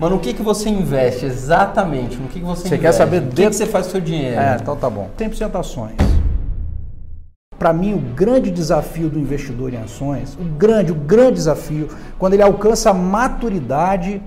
Mas 0.00 0.10
no 0.10 0.18
que, 0.18 0.32
que 0.32 0.42
você 0.42 0.70
investe 0.70 1.26
exatamente? 1.26 2.16
No 2.16 2.26
que, 2.28 2.40
que 2.40 2.44
você 2.44 2.62
Você 2.62 2.68
investe? 2.68 2.82
quer 2.86 2.92
saber 2.92 3.22
O 3.22 3.26
que, 3.28 3.46
que 3.46 3.52
você 3.54 3.66
faz 3.66 3.84
com 3.86 3.90
o 3.90 3.92
seu 3.92 4.00
dinheiro? 4.00 4.40
É, 4.40 4.56
então 4.60 4.74
tá 4.74 4.88
bom. 4.88 5.10
100% 5.18 5.54
ações. 5.60 5.96
Para 7.58 7.74
mim, 7.74 7.92
o 7.92 7.98
grande 7.98 8.50
desafio 8.50 9.10
do 9.10 9.18
investidor 9.18 9.74
em 9.74 9.76
ações, 9.76 10.34
o 10.40 10.44
grande, 10.44 10.90
o 10.90 10.94
grande 10.94 11.34
desafio, 11.34 11.88
quando 12.18 12.32
ele 12.32 12.42
alcança 12.42 12.88
a 12.88 12.94
maturidade 12.94 14.22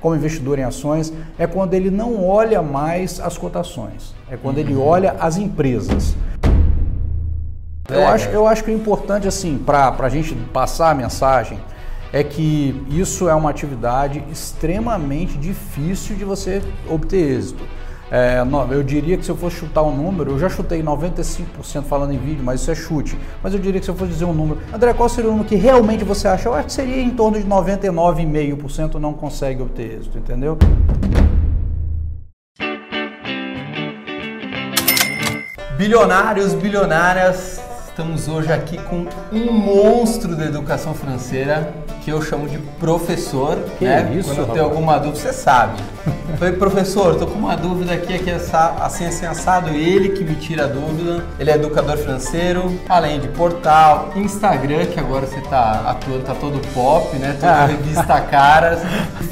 como 0.00 0.16
investidor 0.16 0.58
em 0.58 0.64
ações, 0.64 1.12
é 1.38 1.46
quando 1.46 1.74
ele 1.74 1.88
não 1.88 2.28
olha 2.28 2.60
mais 2.60 3.20
as 3.20 3.38
cotações, 3.38 4.12
é 4.28 4.36
quando 4.36 4.58
ele 4.58 4.74
olha 4.74 5.14
as 5.20 5.36
empresas. 5.36 6.16
Eu 7.88 8.00
É, 8.00 8.06
acho, 8.06 8.24
cara. 8.24 8.36
eu 8.36 8.46
acho 8.48 8.64
que 8.64 8.70
o 8.72 8.74
importante, 8.74 9.28
assim, 9.28 9.56
para 9.58 9.94
a 9.96 10.08
gente 10.08 10.34
passar 10.52 10.90
a 10.90 10.94
mensagem, 10.94 11.60
é 12.12 12.22
que 12.22 12.84
isso 12.90 13.28
é 13.28 13.34
uma 13.34 13.48
atividade 13.48 14.22
extremamente 14.30 15.38
difícil 15.38 16.14
de 16.14 16.24
você 16.24 16.62
obter 16.88 17.38
êxito. 17.38 17.64
É, 18.10 18.44
eu 18.70 18.82
diria 18.82 19.16
que 19.16 19.24
se 19.24 19.30
eu 19.30 19.36
fosse 19.36 19.56
chutar 19.56 19.82
um 19.82 19.96
número, 19.96 20.32
eu 20.32 20.38
já 20.38 20.50
chutei 20.50 20.82
95% 20.82 21.84
falando 21.84 22.12
em 22.12 22.18
vídeo, 22.18 22.44
mas 22.44 22.60
isso 22.60 22.70
é 22.70 22.74
chute. 22.74 23.18
Mas 23.42 23.54
eu 23.54 23.58
diria 23.58 23.80
que 23.80 23.86
se 23.86 23.90
eu 23.90 23.94
fosse 23.94 24.12
dizer 24.12 24.26
um 24.26 24.34
número, 24.34 24.60
André, 24.70 24.92
qual 24.92 25.08
seria 25.08 25.30
o 25.30 25.32
número 25.32 25.48
que 25.48 25.56
realmente 25.56 26.04
você 26.04 26.28
acha? 26.28 26.46
Eu 26.46 26.52
acho 26.52 26.66
que 26.66 26.72
seria 26.74 27.00
em 27.00 27.08
torno 27.08 27.40
de 27.40 27.46
99,5% 27.46 28.96
não 28.96 29.14
consegue 29.14 29.62
obter 29.62 29.98
êxito, 29.98 30.18
entendeu? 30.18 30.58
Bilionários, 35.78 36.52
bilionárias, 36.52 37.62
estamos 37.88 38.28
hoje 38.28 38.52
aqui 38.52 38.76
com 38.76 39.06
um 39.32 39.52
monstro 39.52 40.36
da 40.36 40.44
educação 40.44 40.92
financeira 40.92 41.81
que 42.04 42.10
eu 42.10 42.20
chamo 42.20 42.48
de 42.48 42.58
professor. 42.58 43.58
Que 43.78 43.84
né? 43.84 44.12
isso, 44.16 44.28
Quando 44.34 44.38
eu 44.40 44.46
tenho 44.54 44.64
alguma 44.64 44.98
dúvida, 44.98 45.18
você 45.20 45.32
sabe. 45.32 45.80
Falei, 46.38 46.54
professor, 46.54 47.14
tô 47.16 47.26
com 47.26 47.38
uma 47.38 47.56
dúvida 47.56 47.92
aqui, 47.94 48.14
aqui 48.14 48.30
assa- 48.30 48.74
assim, 48.80 49.06
assim, 49.06 49.24
assado. 49.26 49.70
Ele 49.70 50.10
que 50.10 50.24
me 50.24 50.34
tira 50.34 50.64
a 50.64 50.66
dúvida. 50.66 51.24
Ele 51.38 51.50
é 51.50 51.54
educador 51.54 51.96
financeiro, 51.96 52.76
além 52.88 53.20
de 53.20 53.28
portal, 53.28 54.10
Instagram, 54.16 54.86
que 54.86 54.98
agora 54.98 55.26
você 55.26 55.40
tá 55.42 55.82
atuando, 55.86 56.24
tá 56.24 56.34
todo 56.34 56.58
pop, 56.74 57.14
né? 57.16 57.36
Toda 57.38 57.52
Ah. 57.52 57.66
revista 57.66 58.20
Caras. 58.22 58.80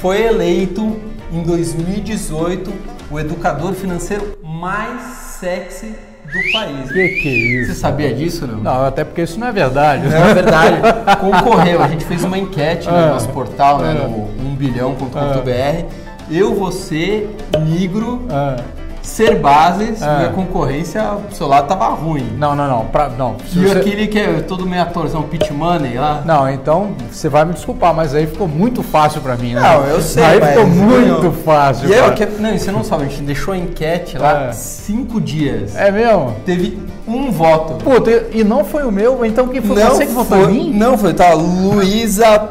Foi 0.00 0.23
eleito 0.23 0.97
em 1.33 1.42
2018 1.42 2.73
o 3.11 3.19
educador 3.19 3.73
financeiro 3.73 4.39
mais 4.45 5.00
sexy 5.41 5.95
do 6.33 6.53
país. 6.53 6.91
Que 6.92 7.09
que 7.09 7.28
é 7.28 7.64
Você 7.67 7.73
isso? 7.73 7.81
sabia 7.81 8.12
disso, 8.14 8.47
não? 8.47 8.61
Não, 8.61 8.86
até 8.86 9.05
porque 9.05 9.23
isso 9.23 9.39
não 9.39 9.47
é 9.48 9.53
verdade. 9.53 10.06
Não, 10.09 10.17
é 10.25 10.34
verdade. 10.34 10.77
Concorreu. 11.20 11.83
A 11.83 11.89
gente 11.89 12.05
fez 12.05 12.23
uma 12.25 12.39
enquete 12.39 12.89
no 12.89 12.95
Ah. 12.97 13.06
nosso 13.09 13.28
portal, 13.31 13.78
né, 13.81 13.97
Ah. 13.98 14.09
no 14.09 14.28
1bilhão.com.br. 14.56 15.84
Eu, 16.31 16.55
você, 16.55 17.27
Nigro, 17.61 18.27
Ah. 18.31 18.56
Ser 19.03 19.37
Bases, 19.37 20.03
Ah. 20.03 20.19
minha 20.19 20.29
concorrência, 20.31 21.03
o 21.31 21.34
seu 21.34 21.48
lado 21.48 21.67
tava 21.67 21.89
ruim. 21.89 22.27
Não, 22.39 22.55
não, 22.55 22.69
não. 22.69 22.84
Pra, 22.87 23.09
não. 23.09 23.37
Se 23.51 23.59
E 23.59 23.67
você- 23.67 23.79
aquele 23.79 24.07
que 24.07 24.19
é 24.19 24.41
todo 24.41 24.67
meio 24.67 24.83
atorzão, 24.83 25.23
Pit 25.23 25.53
Money 25.53 25.97
lá. 25.98 26.23
Não, 26.25 26.48
então 26.48 26.91
você 27.11 27.29
vai 27.29 27.45
me 27.45 27.53
desculpar, 27.55 27.95
mas 27.95 28.15
aí 28.15 28.27
ficou 28.27 28.47
muito 28.47 28.83
fácil 28.83 29.20
pra 29.20 29.37
mim, 29.37 29.55
né? 29.55 29.61
Não, 29.61 29.84
eu 29.87 30.01
sei, 30.03 30.23
Aí 30.23 30.41
ficou 30.41 30.67
muito 30.67 31.17
ganhou. 31.20 31.33
fácil. 31.33 31.89
E 31.89 31.92
eu, 31.92 32.03
cara. 32.05 32.15
que, 32.15 32.27
não, 32.27 32.55
e 32.55 32.59
você 32.59 32.70
não 32.70 32.84
sabe, 32.84 33.05
a 33.05 33.09
gente 33.09 33.23
deixou 33.23 33.55
a 33.55 33.57
enquete 33.57 34.19
lá 34.19 34.48
É. 34.48 34.53
cinco 34.53 35.20
dias. 35.20 35.75
É 35.77 35.91
mesmo? 35.91 36.37
Teve 36.45 36.79
um 37.09 37.31
voto. 37.31 37.83
Puta, 37.83 38.11
e 38.33 38.45
não 38.45 38.64
foi 38.64 38.85
o 38.85 38.92
meu, 38.92 39.25
então 39.25 39.48
quem 39.48 39.61
foi 39.62 39.83
você 39.83 40.07
que 40.07 40.12
votou 40.12 40.45
foi, 40.45 40.53
em 40.53 40.70
mim? 40.70 40.79
Não 40.79 40.97
foi, 40.97 41.12
tá? 41.14 41.33
Luísa 41.35 42.51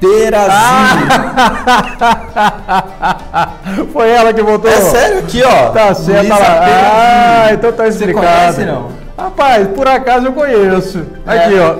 Perazzi. 0.00 0.50
foi 3.92 4.10
ela 4.10 4.32
que 4.32 4.42
votou. 4.42 4.70
É 4.70 4.76
sério 4.80 5.18
aqui, 5.20 5.42
ó. 5.42 5.70
Tá 5.70 5.94
certo, 5.94 6.28
tá 6.28 6.38
lá. 6.38 6.60
Ah, 7.46 7.48
então 7.52 7.72
tá 7.72 7.84
Você 7.84 7.88
explicado. 7.90 8.26
conhece, 8.26 8.64
não? 8.64 8.88
Rapaz, 9.18 9.68
por 9.68 9.86
acaso 9.88 10.26
eu 10.26 10.32
conheço. 10.32 11.04
Aqui, 11.26 11.54
É. 11.56 11.60
ó. 11.60 11.76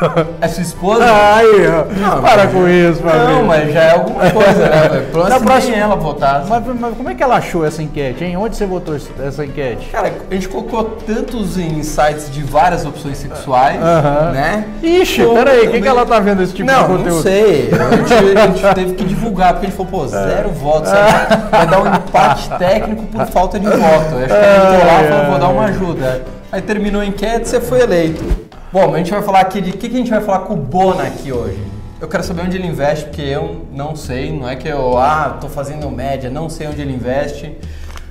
É 0.40 0.48
sua 0.48 0.62
esposa? 0.62 1.04
Ó. 1.04 1.94
Não, 1.98 2.22
Para 2.22 2.44
mas- 2.44 2.52
com 2.52 2.68
isso, 2.68 3.02
Não, 3.04 3.10
Fabrício. 3.10 3.44
mas 3.46 3.72
já 3.72 3.80
é 3.82 3.90
alguma 3.92 4.30
coisa, 4.30 4.68
né? 4.68 4.88
menos 4.90 5.10
próxima- 5.10 5.76
ela 5.76 5.96
votasse. 5.96 6.48
Mas, 6.48 6.62
mas 6.80 6.96
como 6.96 7.10
é 7.10 7.14
que 7.14 7.22
ela 7.22 7.36
achou 7.36 7.64
essa 7.66 7.82
enquete, 7.82 8.24
hein? 8.24 8.36
Onde 8.36 8.56
você 8.56 8.66
votou 8.66 8.96
essa 8.96 9.44
enquete? 9.44 9.88
Cara, 9.90 10.12
a 10.30 10.34
gente 10.34 10.48
colocou 10.48 10.84
tantos 11.06 11.54
sites 11.82 12.30
de 12.30 12.42
várias 12.42 12.84
opções 12.86 13.16
sexuais, 13.18 13.80
Aham. 13.82 14.30
né? 14.32 14.64
Ixi, 14.82 15.22
Como 15.24 15.34
peraí, 15.34 15.56
também- 15.56 15.70
quem 15.72 15.82
que 15.82 15.88
ela 15.88 16.06
tá 16.06 16.20
vendo 16.20 16.42
esse 16.42 16.52
tipo 16.52 16.68
de 16.68 16.74
não, 16.74 16.84
conteúdo? 16.86 17.10
não 17.14 17.22
sei. 17.22 17.70
A 17.72 17.96
gente, 17.96 18.38
a 18.38 18.46
gente 18.46 18.74
teve 18.74 18.92
que 18.94 19.04
divulgar, 19.04 19.52
porque 19.54 19.66
a 19.66 19.68
gente 19.70 19.76
falou, 19.76 19.90
pô, 20.02 20.06
zero 20.06 20.50
votos. 20.50 20.88
sabe? 20.90 21.48
Vai 21.50 21.66
dar 21.66 21.80
um 21.82 21.94
empate 21.94 22.48
técnico 22.58 23.02
por 23.06 23.26
falta 23.26 23.58
de 23.58 23.66
voto. 23.66 23.78
Eu 23.80 24.24
acho 24.24 24.26
que 24.28 24.32
a 24.34 24.70
gente 24.70 24.86
lá 24.86 25.02
e 25.02 25.08
falou, 25.08 25.26
vou 25.30 25.38
dar 25.38 25.48
uma 25.48 25.64
ajuda. 25.64 26.22
Aí 26.50 26.62
terminou 26.62 27.02
a 27.02 27.06
enquete 27.06 27.48
você 27.48 27.60
foi 27.60 27.80
eleito. 27.80 28.47
Bom, 28.72 28.82
mas 28.86 28.94
a 28.94 28.98
gente 28.98 29.10
vai 29.10 29.22
falar 29.22 29.40
aqui 29.40 29.60
de. 29.60 29.70
O 29.70 29.72
que, 29.74 29.88
que 29.88 29.94
a 29.94 29.98
gente 29.98 30.10
vai 30.10 30.20
falar 30.20 30.40
com 30.40 30.54
o 30.54 30.56
Bona 30.56 31.04
aqui 31.04 31.32
hoje? 31.32 31.58
Eu 32.00 32.06
quero 32.06 32.22
saber 32.22 32.42
onde 32.42 32.56
ele 32.56 32.66
investe, 32.66 33.06
porque 33.06 33.22
eu 33.22 33.66
não 33.72 33.96
sei. 33.96 34.30
Não 34.32 34.48
é 34.48 34.54
que 34.56 34.68
eu, 34.68 34.96
ah, 34.98 35.38
tô 35.40 35.48
fazendo 35.48 35.90
média, 35.90 36.30
não 36.30 36.48
sei 36.48 36.66
onde 36.68 36.80
ele 36.80 36.92
investe. 36.92 37.56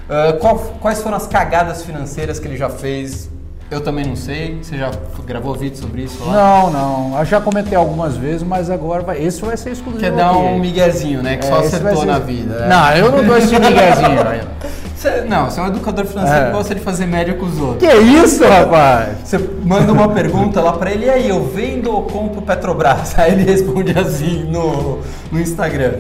Ah, 0.10 0.34
qual- 0.40 0.58
quais 0.82 1.02
foram 1.02 1.16
as 1.18 1.28
cagadas 1.28 1.84
financeiras 1.84 2.40
que 2.40 2.48
ele 2.48 2.58
já 2.58 2.70
fez? 2.70 3.30
Eu 3.70 3.82
também 3.82 4.06
não 4.06 4.16
sei. 4.16 4.58
Você 4.64 4.78
já 4.78 4.90
gravou 5.26 5.54
vídeo 5.54 5.78
sobre 5.78 6.04
isso 6.04 6.24
lá? 6.26 6.34
Não, 6.34 6.72
não. 6.72 7.20
Eu 7.20 7.26
já 7.26 7.40
comentei 7.42 7.78
algumas 7.78 8.16
vezes, 8.18 8.42
mas 8.42 8.70
agora 8.70 9.04
vai. 9.04 9.22
Esse 9.22 9.42
vai 9.42 9.58
ser 9.58 9.72
exclusivo. 9.72 10.04
Quer 10.04 10.12
dar 10.14 10.30
aqui. 10.32 10.38
um 10.40 10.58
miguezinho, 10.60 11.22
né? 11.22 11.36
Que 11.38 11.46
É, 11.46 11.50
só 11.50 11.60
acertou 11.60 11.98
ser- 11.98 12.06
na 12.06 12.18
vida. 12.20 12.60
né? 12.62 12.68
Não, 12.68 12.92
eu 12.96 13.12
não 13.12 13.24
dou 13.26 13.38
esse 13.38 13.54
miguezinho 13.60 14.18
Você, 14.98 15.22
não, 15.22 15.46
você 15.46 15.60
é 15.60 15.64
um 15.64 15.68
educador 15.68 16.06
financeiro 16.06 16.42
É. 16.42 16.46
que 16.48 16.52
gosta 16.58 16.74
de 16.74 16.82
fazer 16.82 17.06
média 17.06 17.36
com 17.36 17.46
os 17.46 17.60
outros. 17.62 17.88
Que 17.88 17.96
isso, 17.98 18.44
rapaz? 18.44 19.10
Você 19.24 19.38
manda 19.64 19.94
uma 19.94 20.10
pergunta 20.10 20.60
lá 20.60 20.74
pra 20.74 20.92
ele, 20.92 21.06
e 21.06 21.10
aí, 21.10 21.30
eu 21.30 21.44
vendo 21.46 21.92
ou 21.92 22.02
compro 22.04 22.42
Petrobras? 22.42 23.14
Aí 23.20 23.34
ele 23.34 23.44
responde 23.44 23.98
assim 23.98 24.44
no, 24.46 25.00
no 25.32 25.40
Instagram. 25.40 26.00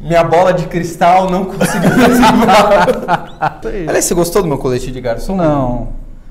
Minha 0.00 0.22
bola 0.22 0.52
de 0.52 0.66
cristal 0.66 1.28
não 1.28 1.46
conseguiu 1.46 1.90
reservar. 1.98 3.58
Aliás, 3.64 4.04
você 4.04 4.14
gostou 4.14 4.40
do 4.42 4.46
meu 4.48 4.58
colete 4.58 4.92
de 4.92 5.00
garçom? 5.00 5.34
Não. 5.34 5.88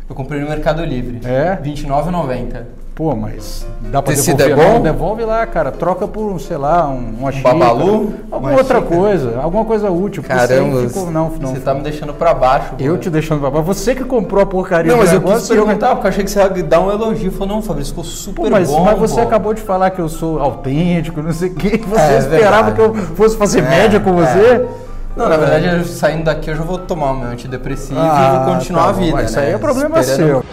Eu 0.10 0.16
comprei 0.16 0.40
no 0.40 0.48
Mercado 0.48 0.86
Livre. 0.86 1.20
É? 1.26 1.60
R$29,90. 1.62 2.62
Pô, 2.98 3.16
mas 3.16 3.64
dá 3.92 4.02
pra 4.02 4.12
Tecido 4.16 4.38
devolver? 4.38 4.66
é 4.66 4.68
bom? 4.70 4.74
Não, 4.74 4.82
devolve 4.82 5.24
lá, 5.24 5.46
cara. 5.46 5.72
Troca 5.72 6.08
por, 6.08 6.42
sei 6.42 6.58
lá, 6.58 6.88
um, 6.90 7.14
uma 7.20 7.32
xícara. 7.32 7.54
babalu? 7.56 8.14
Alguma 8.32 8.52
Uma 8.54 8.58
outra 8.58 8.80
xícara? 8.80 8.96
coisa. 9.02 9.40
Alguma 9.40 9.66
coisa 9.66 9.92
útil. 9.92 10.22
isso 10.24 10.28
Caramba, 10.28 10.82
ficou- 10.90 11.12
não, 11.12 11.30
não. 11.30 11.54
você 11.54 11.60
tá 11.60 11.76
me 11.76 11.82
deixando 11.82 12.12
pra 12.12 12.34
baixo. 12.34 12.74
Eu 12.80 12.88
mano. 12.88 12.98
te 12.98 13.12
deixando 13.12 13.40
pra 13.40 13.52
baixo. 13.52 13.66
Você 13.68 13.94
que 13.94 14.04
comprou 14.04 14.42
a 14.42 14.48
porcaria 14.48 14.92
Não, 14.92 14.98
mas 14.98 15.14
eu 15.14 15.22
quis 15.22 15.32
você 15.44 15.54
perguntar, 15.54 15.90
porque 15.92 16.08
eu 16.08 16.10
achei 16.10 16.24
que 16.24 16.32
você 16.32 16.40
ia 16.40 16.50
dar 16.64 16.80
um 16.82 16.90
elogio. 16.90 17.32
Falou, 17.32 17.48
não, 17.58 17.62
Fabrício, 17.62 17.92
ficou 17.92 18.04
super 18.04 18.42
Pô, 18.46 18.50
mas, 18.50 18.68
bom. 18.68 18.84
mas 18.84 18.98
você 18.98 19.22
pô. 19.22 19.28
acabou 19.28 19.54
de 19.54 19.62
falar 19.62 19.92
que 19.92 20.00
eu 20.02 20.10
sou 20.10 20.40
autêntico, 20.42 21.22
não 21.22 21.32
sei 21.32 21.50
o 21.50 21.54
quê. 21.54 21.80
Você 21.88 22.02
É, 22.02 22.18
esperava 22.18 22.72
verdade. 22.72 22.76
que 22.76 22.82
eu 22.82 23.16
fosse 23.16 23.38
fazer 23.38 23.60
É, 23.60 23.62
média 23.70 24.00
com 24.00 24.20
é. 24.20 24.26
você? 24.26 24.66
Não, 25.16 25.30
na 25.30 25.38
verdade, 25.38 25.88
saindo 25.88 26.24
daqui 26.24 26.50
eu 26.50 26.56
já 26.56 26.64
vou 26.64 26.80
tomar 26.80 27.12
o 27.12 27.20
meu 27.20 27.30
antidepressivo 27.30 28.00
Ah, 28.00 28.40
e 28.42 28.46
vou 28.46 28.56
continuar 28.56 28.84
tá 28.86 28.90
a 28.90 28.92
vida. 28.94 29.12
mas 29.14 29.30
isso 29.30 29.40
né? 29.40 29.46
aí 29.46 29.54
é 29.54 29.58
problema 29.60 30.00
Esperando- 30.00 30.28
seu. 30.28 30.44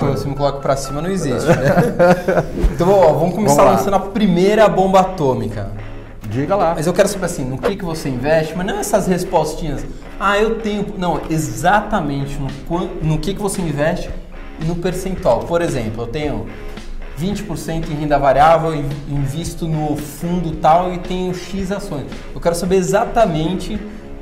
Pô, 0.00 0.06
Você 0.12 0.28
me 0.28 0.34
coloca 0.34 0.58
pra 0.58 0.76
cima, 0.76 1.00
não 1.02 1.10
existe. 1.10 1.46
né? 1.48 2.44
então, 2.72 2.90
ó, 2.90 3.12
vamos 3.12 3.34
começar 3.34 3.62
Vamos 3.62 3.78
lançando 3.78 3.94
a 3.94 4.00
primeira 4.00 4.68
bomba 4.68 5.00
atômica. 5.00 5.70
Diga 6.28 6.54
lá. 6.56 6.74
Mas 6.76 6.86
eu 6.86 6.92
quero 6.92 7.08
saber 7.08 7.26
assim, 7.26 7.44
no 7.44 7.58
que, 7.58 7.76
que 7.76 7.84
você 7.84 8.08
investe, 8.08 8.54
mas 8.56 8.66
não 8.66 8.78
essas 8.78 9.06
respostinhas. 9.06 9.84
Ah, 10.18 10.38
eu 10.38 10.56
tenho. 10.60 10.86
Não, 10.96 11.20
exatamente 11.28 12.38
no, 12.38 12.48
no 13.02 13.18
que, 13.18 13.34
que 13.34 13.40
você 13.42 13.60
investe 13.60 14.08
e 14.60 14.64
no 14.64 14.76
percentual. 14.76 15.40
Por 15.40 15.60
exemplo, 15.60 16.04
eu 16.04 16.06
tenho 16.06 16.46
20% 17.20 17.90
em 17.90 17.94
renda 17.94 18.18
variável, 18.18 18.74
in- 18.74 18.88
invisto 19.08 19.66
no 19.66 19.96
fundo 19.96 20.52
tal 20.56 20.92
e 20.92 20.98
tenho 20.98 21.34
X 21.34 21.72
ações. 21.72 22.06
Eu 22.34 22.40
quero 22.40 22.54
saber 22.54 22.76
exatamente 22.76 23.78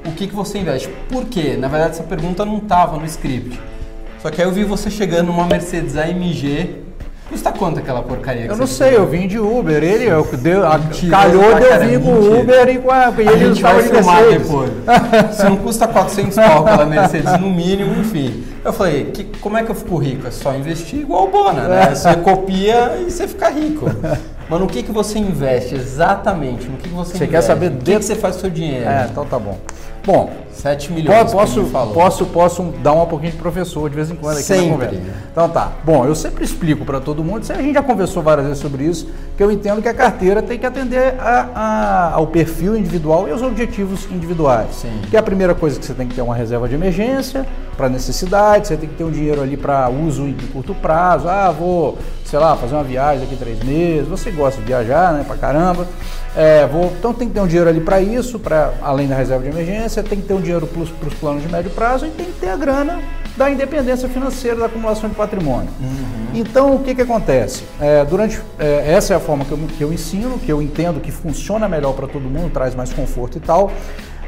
o 0.06 0.12
que, 0.12 0.26
que 0.26 0.34
você 0.34 0.58
investe. 0.58 0.88
Por 1.10 1.26
quê? 1.26 1.56
Na 1.58 1.68
verdade, 1.68 1.90
essa 1.92 2.02
pergunta 2.04 2.44
não 2.44 2.56
estava 2.58 2.96
no 2.96 3.04
script. 3.04 3.60
Só 4.20 4.30
que 4.30 4.40
aí 4.42 4.48
eu 4.48 4.52
vi 4.52 4.64
você 4.64 4.90
chegando 4.90 5.26
numa 5.28 5.46
Mercedes 5.46 5.96
AMG. 5.96 6.82
Custa 7.30 7.52
quanto 7.52 7.78
aquela 7.78 8.02
porcaria 8.02 8.46
que 8.46 8.52
Eu 8.52 8.56
não 8.56 8.66
sei, 8.66 8.96
eu 8.96 9.06
vim 9.06 9.28
de 9.28 9.38
Uber, 9.38 9.84
ele 9.84 10.06
eu, 10.06 10.24
deu, 10.38 10.66
a, 10.66 10.78
Mentira, 10.78 11.10
calhou 11.14 11.54
de 11.56 11.62
eu 11.62 11.80
vir 11.80 12.00
com 12.00 12.08
o 12.10 12.40
Uber 12.40 12.68
e, 12.70 12.78
com 12.78 12.90
a, 12.90 13.12
e 13.18 13.20
ele 13.20 13.38
gente 13.38 13.56
estava 13.56 13.74
vai 13.74 13.82
de 13.86 13.92
Mercedes. 13.92 14.42
depois. 14.48 14.70
Se 15.36 15.44
não 15.44 15.56
custa 15.58 15.86
400 15.86 16.34
pau 16.36 16.66
aquela 16.66 16.86
Mercedes 16.86 17.38
no 17.38 17.50
mínimo, 17.50 18.00
enfim. 18.00 18.44
Eu 18.64 18.72
falei, 18.72 19.10
que, 19.12 19.24
como 19.42 19.58
é 19.58 19.62
que 19.62 19.70
eu 19.70 19.74
fico 19.74 19.98
rico? 19.98 20.26
É 20.26 20.30
só 20.30 20.54
investir 20.54 21.00
igual 21.00 21.24
o 21.26 21.30
Bona, 21.30 21.68
né? 21.68 21.90
Você 21.94 22.16
copia 22.16 22.96
e 23.06 23.10
você 23.10 23.28
fica 23.28 23.50
rico. 23.50 23.84
Mas 24.48 24.60
no 24.60 24.66
que, 24.66 24.82
que 24.82 24.90
você 24.90 25.18
investe 25.18 25.74
exatamente? 25.74 26.66
No 26.66 26.78
que, 26.78 26.88
que 26.88 26.94
você, 26.94 27.12
Você 27.12 27.18
quer 27.18 27.26
investe? 27.26 27.46
saber 27.46 27.66
O 27.66 27.70
que, 27.72 27.84
de- 27.84 27.96
que 27.98 28.04
você 28.06 28.14
faz 28.14 28.36
com 28.36 28.38
o 28.38 28.40
seu 28.40 28.50
dinheiro? 28.50 28.88
É, 28.88 29.06
então 29.10 29.26
tá 29.26 29.38
bom. 29.38 29.58
Bom, 30.08 30.30
7 30.52 30.90
milhões. 30.90 31.30
Posso, 31.30 31.64
posso, 31.92 32.24
posso 32.24 32.62
dar 32.82 32.94
um 32.94 33.04
pouquinho 33.04 33.32
de 33.32 33.36
professor 33.36 33.90
de 33.90 33.94
vez 33.94 34.10
em 34.10 34.16
quando 34.16 34.36
aqui 34.36 34.44
sempre. 34.44 34.64
na 34.64 34.72
conversa. 34.72 34.96
Então 35.30 35.48
tá. 35.50 35.72
Bom, 35.84 36.06
eu 36.06 36.14
sempre 36.14 36.42
explico 36.42 36.82
para 36.82 36.98
todo 36.98 37.22
mundo, 37.22 37.44
a 37.52 37.60
gente 37.60 37.74
já 37.74 37.82
conversou 37.82 38.22
várias 38.22 38.46
vezes 38.46 38.62
sobre 38.62 38.84
isso, 38.84 39.06
que 39.36 39.42
eu 39.42 39.50
entendo 39.50 39.82
que 39.82 39.88
a 39.88 39.92
carteira 39.92 40.40
tem 40.40 40.58
que 40.58 40.64
atender 40.64 41.14
a, 41.20 41.50
a, 41.54 42.14
ao 42.14 42.26
perfil 42.26 42.74
individual 42.74 43.28
e 43.28 43.32
aos 43.32 43.42
objetivos 43.42 44.10
individuais. 44.10 44.76
Sim. 44.76 45.02
Que 45.10 45.16
é 45.16 45.20
a 45.20 45.22
primeira 45.22 45.54
coisa 45.54 45.78
que 45.78 45.84
você 45.84 45.92
tem 45.92 46.08
que 46.08 46.14
ter 46.14 46.22
uma 46.22 46.34
reserva 46.34 46.66
de 46.66 46.74
emergência 46.74 47.46
para 47.78 47.88
necessidade, 47.88 48.66
você 48.66 48.76
tem 48.76 48.88
que 48.88 48.96
ter 48.96 49.04
um 49.04 49.10
dinheiro 49.10 49.40
ali 49.40 49.56
para 49.56 49.88
uso 49.88 50.26
de 50.32 50.46
curto 50.48 50.74
prazo. 50.74 51.28
Ah, 51.28 51.52
vou, 51.52 51.96
sei 52.24 52.36
lá, 52.40 52.56
fazer 52.56 52.74
uma 52.74 52.82
viagem 52.82 53.20
daqui 53.20 53.36
três 53.36 53.62
meses. 53.62 54.08
Você 54.08 54.32
gosta 54.32 54.60
de 54.60 54.66
viajar, 54.66 55.14
né, 55.14 55.24
para 55.24 55.36
caramba. 55.36 55.86
É, 56.36 56.66
vou, 56.66 56.92
então 56.98 57.14
tem 57.14 57.28
que 57.28 57.34
ter 57.34 57.40
um 57.40 57.46
dinheiro 57.46 57.70
ali 57.70 57.80
para 57.80 58.00
isso, 58.00 58.38
para 58.38 58.74
além 58.82 59.06
da 59.06 59.14
reserva 59.14 59.44
de 59.44 59.50
emergência, 59.50 60.02
tem 60.02 60.20
que 60.20 60.26
ter 60.26 60.34
um 60.34 60.40
dinheiro 60.40 60.66
para 60.66 60.82
os 61.08 61.14
planos 61.14 61.42
de 61.42 61.48
médio 61.48 61.70
prazo 61.70 62.04
e 62.06 62.10
tem 62.10 62.26
que 62.26 62.40
ter 62.40 62.50
a 62.50 62.56
grana 62.56 63.00
da 63.36 63.48
independência 63.48 64.08
financeira 64.08 64.56
da 64.56 64.66
acumulação 64.66 65.08
de 65.08 65.14
patrimônio. 65.14 65.70
Uhum. 65.80 66.30
Então, 66.34 66.74
o 66.74 66.80
que, 66.80 66.94
que 66.94 67.02
acontece? 67.02 67.62
É, 67.80 68.04
durante 68.04 68.40
é, 68.58 68.92
essa 68.92 69.14
é 69.14 69.16
a 69.16 69.20
forma 69.20 69.44
que 69.44 69.52
eu, 69.52 69.58
que 69.78 69.82
eu 69.82 69.92
ensino, 69.92 70.38
que 70.38 70.50
eu 70.50 70.60
entendo 70.60 71.00
que 71.00 71.12
funciona 71.12 71.68
melhor 71.68 71.92
para 71.94 72.08
todo 72.08 72.22
mundo, 72.22 72.50
traz 72.50 72.74
mais 72.74 72.92
conforto 72.92 73.38
e 73.38 73.40
tal. 73.40 73.70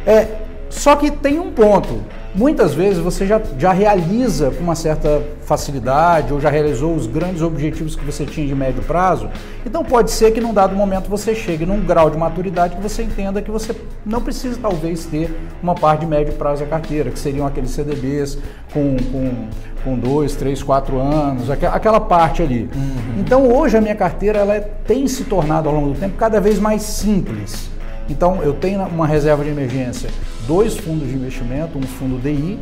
É, 0.06 0.26
só 0.70 0.94
que 0.94 1.10
tem 1.10 1.38
um 1.38 1.50
ponto. 1.50 2.00
Muitas 2.32 2.72
vezes 2.72 3.00
você 3.00 3.26
já, 3.26 3.40
já 3.58 3.72
realiza 3.72 4.52
com 4.52 4.62
uma 4.62 4.76
certa 4.76 5.20
facilidade 5.42 6.32
ou 6.32 6.40
já 6.40 6.48
realizou 6.48 6.94
os 6.94 7.08
grandes 7.08 7.42
objetivos 7.42 7.96
que 7.96 8.04
você 8.04 8.24
tinha 8.24 8.46
de 8.46 8.54
médio 8.54 8.80
prazo. 8.84 9.28
Então 9.66 9.84
pode 9.84 10.12
ser 10.12 10.30
que 10.30 10.40
num 10.40 10.54
dado 10.54 10.76
momento 10.76 11.10
você 11.10 11.34
chegue 11.34 11.66
num 11.66 11.84
grau 11.84 12.08
de 12.08 12.16
maturidade 12.16 12.76
que 12.76 12.82
você 12.82 13.02
entenda 13.02 13.42
que 13.42 13.50
você 13.50 13.74
não 14.06 14.20
precisa 14.22 14.56
talvez 14.62 15.06
ter 15.06 15.36
uma 15.60 15.74
parte 15.74 16.00
de 16.00 16.06
médio 16.06 16.32
prazo 16.34 16.62
da 16.62 16.70
carteira, 16.70 17.10
que 17.10 17.18
seriam 17.18 17.44
aqueles 17.48 17.72
CDBs 17.72 18.38
com, 18.72 18.96
com, 19.10 19.48
com 19.82 19.98
dois, 19.98 20.36
três, 20.36 20.62
quatro 20.62 21.00
anos, 21.00 21.50
aquela 21.50 21.98
parte 21.98 22.42
ali. 22.42 22.70
Uhum. 22.72 23.20
Então 23.20 23.52
hoje 23.52 23.76
a 23.76 23.80
minha 23.80 23.96
carteira 23.96 24.38
ela 24.38 24.54
é, 24.54 24.60
tem 24.60 25.08
se 25.08 25.24
tornado 25.24 25.68
ao 25.68 25.74
longo 25.74 25.94
do 25.94 25.98
tempo 25.98 26.16
cada 26.16 26.40
vez 26.40 26.60
mais 26.60 26.82
simples. 26.82 27.68
Então 28.10 28.42
eu 28.42 28.52
tenho 28.52 28.82
uma 28.82 29.06
reserva 29.06 29.44
de 29.44 29.50
emergência, 29.50 30.10
dois 30.46 30.76
fundos 30.76 31.08
de 31.08 31.14
investimento, 31.14 31.78
um 31.78 31.82
fundo 31.82 32.20
DI 32.20 32.58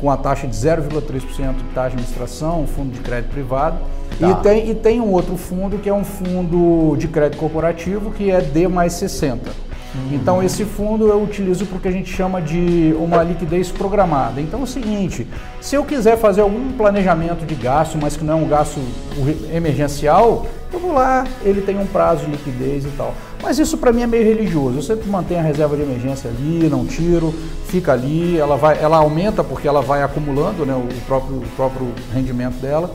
com 0.00 0.10
a 0.10 0.16
taxa 0.16 0.48
de 0.48 0.56
0,3% 0.56 1.20
de 1.20 1.62
taxa 1.74 1.90
de 1.90 1.94
administração, 1.94 2.62
um 2.62 2.66
fundo 2.66 2.92
de 2.92 2.98
crédito 3.00 3.30
privado, 3.30 3.78
tá. 4.18 4.30
e, 4.30 4.34
tem, 4.42 4.70
e 4.70 4.74
tem 4.74 5.00
um 5.00 5.12
outro 5.12 5.36
fundo 5.36 5.78
que 5.78 5.88
é 5.88 5.94
um 5.94 6.04
fundo 6.04 6.96
de 6.96 7.06
crédito 7.06 7.38
corporativo 7.38 8.10
que 8.10 8.30
é 8.30 8.40
D 8.40 8.66
mais 8.66 8.94
60. 8.94 9.48
Uhum. 9.94 10.14
Então 10.14 10.42
esse 10.42 10.64
fundo 10.64 11.06
eu 11.08 11.22
utilizo 11.22 11.66
porque 11.66 11.86
a 11.86 11.90
gente 11.90 12.10
chama 12.10 12.40
de 12.40 12.94
uma 12.98 13.22
liquidez 13.22 13.70
programada. 13.70 14.40
Então 14.40 14.60
é 14.60 14.62
o 14.62 14.66
seguinte, 14.66 15.26
se 15.60 15.76
eu 15.76 15.84
quiser 15.84 16.16
fazer 16.16 16.40
algum 16.40 16.72
planejamento 16.72 17.44
de 17.44 17.54
gasto, 17.54 17.98
mas 18.00 18.16
que 18.16 18.24
não 18.24 18.40
é 18.40 18.42
um 18.42 18.48
gasto 18.48 18.80
emergencial, 19.54 20.46
eu 20.72 20.80
vou 20.80 20.92
lá, 20.92 21.26
ele 21.44 21.60
tem 21.60 21.78
um 21.78 21.86
prazo 21.86 22.24
de 22.24 22.30
liquidez 22.32 22.84
e 22.84 22.90
tal. 22.96 23.14
Mas 23.42 23.58
isso 23.58 23.76
para 23.76 23.92
mim 23.92 24.02
é 24.02 24.06
meio 24.06 24.24
religioso. 24.24 24.78
Eu 24.78 24.82
sempre 24.82 25.10
mantenho 25.10 25.40
a 25.40 25.42
reserva 25.42 25.76
de 25.76 25.82
emergência 25.82 26.30
ali, 26.30 26.68
não 26.70 26.86
tiro, 26.86 27.34
fica 27.66 27.92
ali, 27.92 28.38
ela 28.38 28.56
vai, 28.56 28.80
ela 28.80 28.98
aumenta 28.98 29.42
porque 29.42 29.66
ela 29.66 29.82
vai 29.82 30.02
acumulando 30.02 30.64
né, 30.64 30.74
o, 30.74 30.86
próprio, 31.06 31.38
o 31.38 31.48
próprio 31.56 31.92
rendimento 32.14 32.54
dela. 32.60 32.90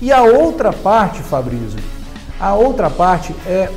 E 0.00 0.12
a 0.12 0.22
outra 0.22 0.72
parte, 0.72 1.22
Fabrício, 1.22 1.78
a 2.40 2.54
outra 2.54 2.90
parte 2.90 3.32
é 3.46 3.70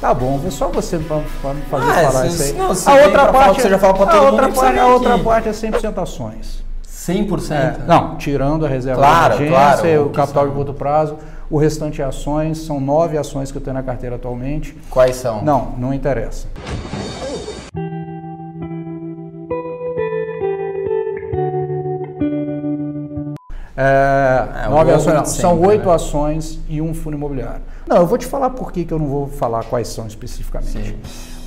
Tá 0.00 0.12
bom, 0.12 0.40
é 0.46 0.50
só 0.50 0.68
você 0.68 0.98
para 0.98 1.54
me 1.54 1.62
fazer 1.70 1.90
ah, 1.90 2.10
falar 2.10 2.26
isso 2.26 2.42
aí. 2.42 2.52
Não, 2.52 2.66
a 2.66 3.04
outra 3.06 3.32
parte, 3.32 3.62
você 3.62 3.70
já 3.70 3.78
fala 3.78 3.94
para 3.94 4.06
todo 4.06 4.18
a 4.18 4.30
outra 4.30 4.46
mundo 4.48 4.54
parte, 4.54 4.78
A 4.78 4.86
outra 4.86 5.18
parte 5.18 5.48
é 5.48 5.52
100% 5.52 6.02
ações. 6.02 6.64
100%? 6.86 7.50
É, 7.52 7.76
não, 7.86 8.16
tirando 8.16 8.66
a 8.66 8.68
reserva 8.68 9.00
claro, 9.00 9.36
de 9.36 9.44
emergência, 9.44 9.82
claro, 9.82 10.06
o 10.06 10.10
capital 10.10 10.48
de 10.48 10.54
curto 10.54 10.74
prazo. 10.74 11.16
O 11.48 11.58
restante 11.58 12.02
é 12.02 12.04
ações, 12.04 12.58
são 12.58 12.80
nove 12.80 13.16
ações 13.16 13.52
que 13.52 13.58
eu 13.58 13.62
tenho 13.62 13.74
na 13.74 13.82
carteira 13.82 14.16
atualmente. 14.16 14.76
Quais 14.90 15.14
são? 15.14 15.44
Não, 15.44 15.74
não 15.78 15.94
interessa. 15.94 16.48
É, 23.76 24.64
é, 24.64 24.68
nove 24.68 24.90
ações, 24.90 25.28
são 25.28 25.60
oito 25.60 25.88
né? 25.88 25.94
ações 25.94 26.58
e 26.68 26.82
um 26.82 26.92
fundo 26.92 27.16
imobiliário. 27.16 27.62
Não, 27.86 27.98
eu 27.98 28.06
vou 28.06 28.18
te 28.18 28.26
falar 28.26 28.50
por 28.50 28.72
que, 28.72 28.84
que 28.84 28.92
eu 28.92 28.98
não 28.98 29.06
vou 29.06 29.28
falar 29.28 29.62
quais 29.64 29.86
são 29.86 30.04
especificamente. 30.06 30.96
Sim. 30.96 30.96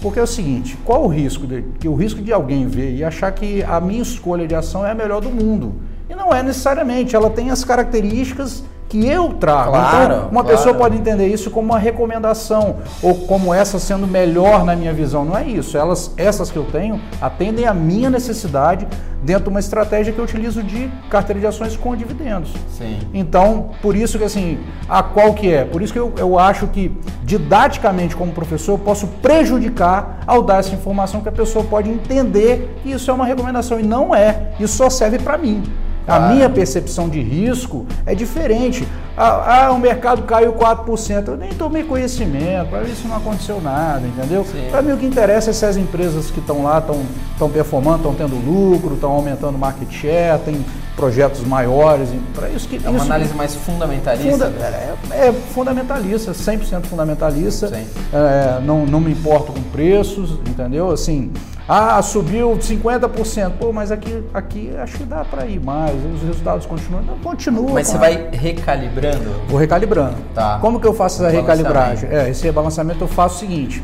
Porque 0.01 0.17
é 0.17 0.23
o 0.23 0.27
seguinte, 0.27 0.77
qual 0.85 1.03
o 1.03 1.07
risco? 1.07 1.45
De, 1.45 1.61
que 1.77 1.89
o 1.89 1.95
risco 1.95 2.21
de 2.21 2.31
alguém 2.31 2.65
ver 2.67 2.95
e 2.95 3.03
achar 3.03 3.33
que 3.33 3.61
a 3.63 3.81
minha 3.81 4.01
escolha 4.01 4.47
de 4.47 4.55
ação 4.55 4.85
é 4.85 4.91
a 4.91 4.95
melhor 4.95 5.19
do 5.19 5.29
mundo. 5.29 5.75
E 6.09 6.15
não 6.15 6.33
é 6.33 6.41
necessariamente, 6.41 7.17
ela 7.17 7.29
tem 7.29 7.51
as 7.51 7.65
características 7.65 8.63
que 8.89 9.07
eu 9.07 9.29
trago. 9.35 9.69
Claro, 9.69 10.03
então, 10.03 10.29
uma 10.29 10.43
claro. 10.43 10.57
pessoa 10.57 10.73
pode 10.73 10.97
entender 10.97 11.27
isso 11.27 11.51
como 11.51 11.67
uma 11.67 11.79
recomendação 11.79 12.77
ou 13.03 13.13
como 13.13 13.53
essa 13.53 13.77
sendo 13.77 14.07
melhor 14.07 14.65
na 14.65 14.75
minha 14.75 14.91
visão. 14.91 15.23
Não 15.23 15.37
é 15.37 15.45
isso. 15.45 15.77
Elas, 15.77 16.11
essas 16.17 16.49
que 16.49 16.57
eu 16.57 16.65
tenho 16.65 16.99
atendem 17.21 17.67
a 17.67 17.73
minha 17.73 18.09
necessidade 18.09 18.87
dentro 19.21 19.43
de 19.43 19.49
uma 19.49 19.59
estratégia 19.59 20.11
que 20.11 20.17
eu 20.17 20.23
utilizo 20.23 20.63
de 20.63 20.89
carteira 21.09 21.39
de 21.39 21.45
ações 21.45 21.77
com 21.77 21.95
dividendos. 21.95 22.51
Sim. 22.69 22.99
Então, 23.13 23.69
por 23.81 23.95
isso 23.95 24.17
que 24.17 24.23
assim, 24.23 24.59
a 24.87 25.03
qual 25.03 25.33
que 25.35 25.53
é? 25.53 25.63
Por 25.63 25.83
isso 25.83 25.93
que 25.93 25.99
eu, 25.99 26.11
eu 26.17 26.39
acho 26.39 26.65
que 26.67 26.91
didaticamente 27.23 28.15
como 28.15 28.31
professor 28.31 28.73
eu 28.73 28.79
posso 28.79 29.05
prejudicar 29.21 30.21
ao 30.25 30.41
dar 30.41 30.59
essa 30.59 30.73
informação 30.73 31.21
que 31.21 31.29
a 31.29 31.31
pessoa 31.31 31.63
pode 31.63 31.89
entender 31.89 32.79
que 32.81 32.91
isso 32.91 33.11
é 33.11 33.13
uma 33.13 33.25
recomendação 33.25 33.79
e 33.79 33.83
não 33.83 34.15
é. 34.15 34.53
Isso 34.59 34.77
só 34.77 34.89
serve 34.89 35.19
para 35.19 35.37
mim. 35.37 35.63
A 36.09 36.19
minha 36.33 36.49
percepção 36.49 37.07
de 37.07 37.21
risco 37.21 37.85
é 38.05 38.15
diferente. 38.15 38.87
Ah, 39.15 39.67
ah, 39.67 39.71
o 39.71 39.79
mercado 39.79 40.23
caiu 40.23 40.53
4%. 40.53 41.27
Eu 41.27 41.37
nem 41.37 41.53
tomei 41.53 41.83
conhecimento, 41.83 42.69
para 42.69 42.83
isso 42.83 43.07
não 43.07 43.17
aconteceu 43.17 43.61
nada, 43.61 44.07
entendeu? 44.07 44.45
Para 44.71 44.81
mim 44.81 44.93
o 44.93 44.97
que 44.97 45.05
interessa 45.05 45.49
é 45.49 45.53
se 45.53 45.65
as 45.65 45.77
empresas 45.77 46.31
que 46.31 46.39
estão 46.39 46.63
lá 46.63 46.79
estão 46.79 47.49
performando, 47.49 47.97
estão 47.97 48.15
tendo 48.15 48.35
lucro, 48.35 48.95
estão 48.95 49.11
aumentando 49.11 49.57
market 49.57 49.91
share, 49.91 50.39
tem 50.39 50.65
projetos 50.95 51.41
maiores. 51.41 52.09
Para 52.33 52.49
isso 52.49 52.67
que 52.67 52.77
é 52.77 52.89
uma 52.89 52.97
isso, 52.97 53.05
análise 53.05 53.33
mais 53.33 53.55
fundamentalista. 53.55 54.45
Funda, 54.45 54.65
é, 55.11 55.27
é, 55.27 55.33
fundamentalista, 55.53 56.31
100% 56.31 56.85
fundamentalista. 56.85 57.71
É, 58.13 58.61
não, 58.61 58.85
não 58.85 58.99
me 58.99 59.11
importo 59.11 59.51
com 59.51 59.61
preços, 59.63 60.31
entendeu? 60.47 60.91
Assim, 60.91 61.31
ah, 61.71 62.01
subiu 62.01 62.57
50%. 62.57 63.51
Pô, 63.59 63.71
mas 63.71 63.91
aqui, 63.91 64.23
aqui 64.33 64.75
acho 64.75 64.97
que 64.97 65.03
dá 65.03 65.23
para 65.23 65.45
ir 65.45 65.59
mais. 65.59 65.93
Os 66.15 66.23
resultados 66.23 66.65
continuam. 66.65 67.03
Não, 67.03 67.19
continua. 67.19 67.73
Mas 67.73 67.87
você 67.87 67.97
vai 67.99 68.29
recalibrando? 68.31 69.29
Vou 69.47 69.59
recalibrando. 69.59 70.15
Tá. 70.33 70.57
Como 70.59 70.79
que 70.79 70.87
eu 70.87 70.95
faço 70.95 71.23
essa 71.23 71.31
recalibragem? 71.31 72.09
É, 72.09 72.27
esse 72.27 72.43
rebalanceamento 72.43 73.03
eu 73.03 73.07
faço 73.07 73.35
o 73.35 73.39
seguinte. 73.39 73.83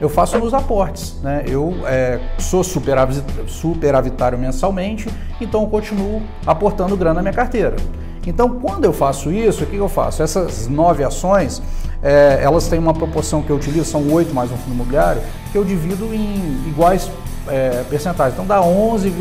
Eu 0.00 0.08
faço 0.08 0.38
nos 0.38 0.54
aportes, 0.54 1.20
né? 1.22 1.44
Eu 1.46 1.74
é, 1.86 2.20
sou 2.38 2.64
superavitário 2.64 4.38
mensalmente, 4.38 5.06
então 5.38 5.62
eu 5.62 5.68
continuo 5.68 6.22
aportando 6.46 6.96
grana 6.96 7.16
na 7.16 7.22
minha 7.22 7.34
carteira. 7.34 7.76
Então, 8.26 8.58
quando 8.60 8.84
eu 8.84 8.92
faço 8.92 9.30
isso, 9.30 9.64
o 9.64 9.66
que 9.66 9.76
eu 9.76 9.88
faço? 9.88 10.22
Essas 10.22 10.66
nove 10.66 11.04
ações, 11.04 11.62
é, 12.02 12.40
elas 12.42 12.66
têm 12.68 12.78
uma 12.78 12.92
proporção 12.92 13.42
que 13.42 13.50
eu 13.50 13.56
utilizo, 13.56 13.84
são 13.84 14.12
oito 14.12 14.34
mais 14.34 14.50
um 14.50 14.56
fundo 14.56 14.74
imobiliário, 14.74 15.22
que 15.52 15.56
eu 15.56 15.64
divido 15.64 16.12
em 16.12 16.68
iguais 16.68 17.10
é. 17.48 17.84
Então 18.28 18.46
dá 18.46 18.60
11,11% 18.60 19.14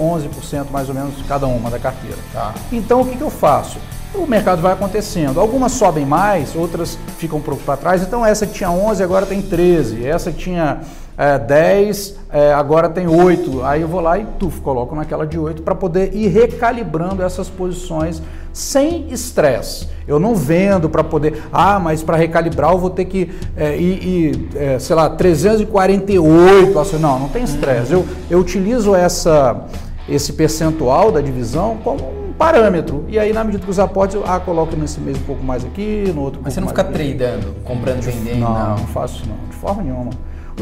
,11 0.00 0.70
mais 0.70 0.88
ou 0.88 0.94
menos 0.94 1.14
cada 1.26 1.46
uma 1.46 1.70
da 1.70 1.78
carteira. 1.78 2.16
Tá. 2.32 2.54
Então 2.70 3.00
o 3.00 3.06
que, 3.06 3.16
que 3.16 3.22
eu 3.22 3.30
faço? 3.30 3.78
O 4.14 4.26
mercado 4.26 4.60
vai 4.60 4.72
acontecendo. 4.72 5.40
Algumas 5.40 5.72
sobem 5.72 6.04
mais, 6.04 6.54
outras 6.54 6.98
ficam 7.18 7.38
um 7.38 7.42
pouco 7.42 7.62
para 7.62 7.76
trás. 7.76 8.02
Então 8.02 8.24
essa 8.24 8.46
que 8.46 8.52
tinha 8.52 8.70
11 8.70 9.02
agora 9.02 9.26
tem 9.26 9.40
13. 9.40 10.06
Essa 10.06 10.30
que 10.30 10.38
tinha 10.38 10.82
é, 11.16 11.38
10, 11.38 12.16
é, 12.30 12.52
agora 12.52 12.88
tem 12.88 13.06
8. 13.06 13.64
Aí 13.64 13.82
eu 13.82 13.88
vou 13.88 14.00
lá 14.00 14.18
e 14.18 14.24
tuf, 14.38 14.60
coloco 14.60 14.94
naquela 14.94 15.26
de 15.26 15.38
8 15.38 15.62
para 15.62 15.74
poder 15.74 16.14
ir 16.14 16.28
recalibrando 16.28 17.22
essas 17.22 17.48
posições 17.48 18.22
sem 18.52 19.08
estresse. 19.10 19.88
Eu 20.06 20.18
não 20.18 20.34
vendo 20.34 20.88
para 20.88 21.02
poder, 21.02 21.42
ah, 21.52 21.78
mas 21.78 22.02
para 22.02 22.16
recalibrar 22.16 22.72
eu 22.72 22.78
vou 22.78 22.90
ter 22.90 23.06
que 23.06 23.30
é, 23.56 23.76
ir, 23.76 24.48
é, 24.54 24.78
sei 24.78 24.94
lá, 24.94 25.08
348. 25.10 26.78
Assim, 26.78 26.98
não, 26.98 27.18
não 27.18 27.28
tem 27.28 27.44
estresse. 27.44 27.92
Eu, 27.92 28.06
eu 28.30 28.38
utilizo 28.38 28.94
essa, 28.94 29.64
esse 30.08 30.32
percentual 30.32 31.10
da 31.10 31.20
divisão 31.20 31.78
como 31.82 32.04
um 32.04 32.32
parâmetro. 32.32 33.04
E 33.08 33.18
aí, 33.18 33.32
na 33.32 33.44
medida 33.44 33.64
que 33.64 33.70
os 33.70 33.78
aportes, 33.78 34.16
eu 34.16 34.24
ah, 34.26 34.40
coloco 34.40 34.76
nesse 34.76 35.00
mês 35.00 35.16
um 35.16 35.22
pouco 35.22 35.42
mais 35.42 35.64
aqui, 35.64 36.12
no 36.14 36.22
outro 36.22 36.40
Mas 36.42 36.54
você 36.54 36.60
não 36.60 36.68
fica 36.68 36.84
tradando, 36.84 37.54
comprando 37.64 38.00
vendendo? 38.00 38.40
Não, 38.40 38.52
não, 38.52 38.70
não 38.70 38.86
faço 38.88 39.22
não, 39.26 39.36
de 39.48 39.56
forma 39.56 39.82
nenhuma. 39.82 40.10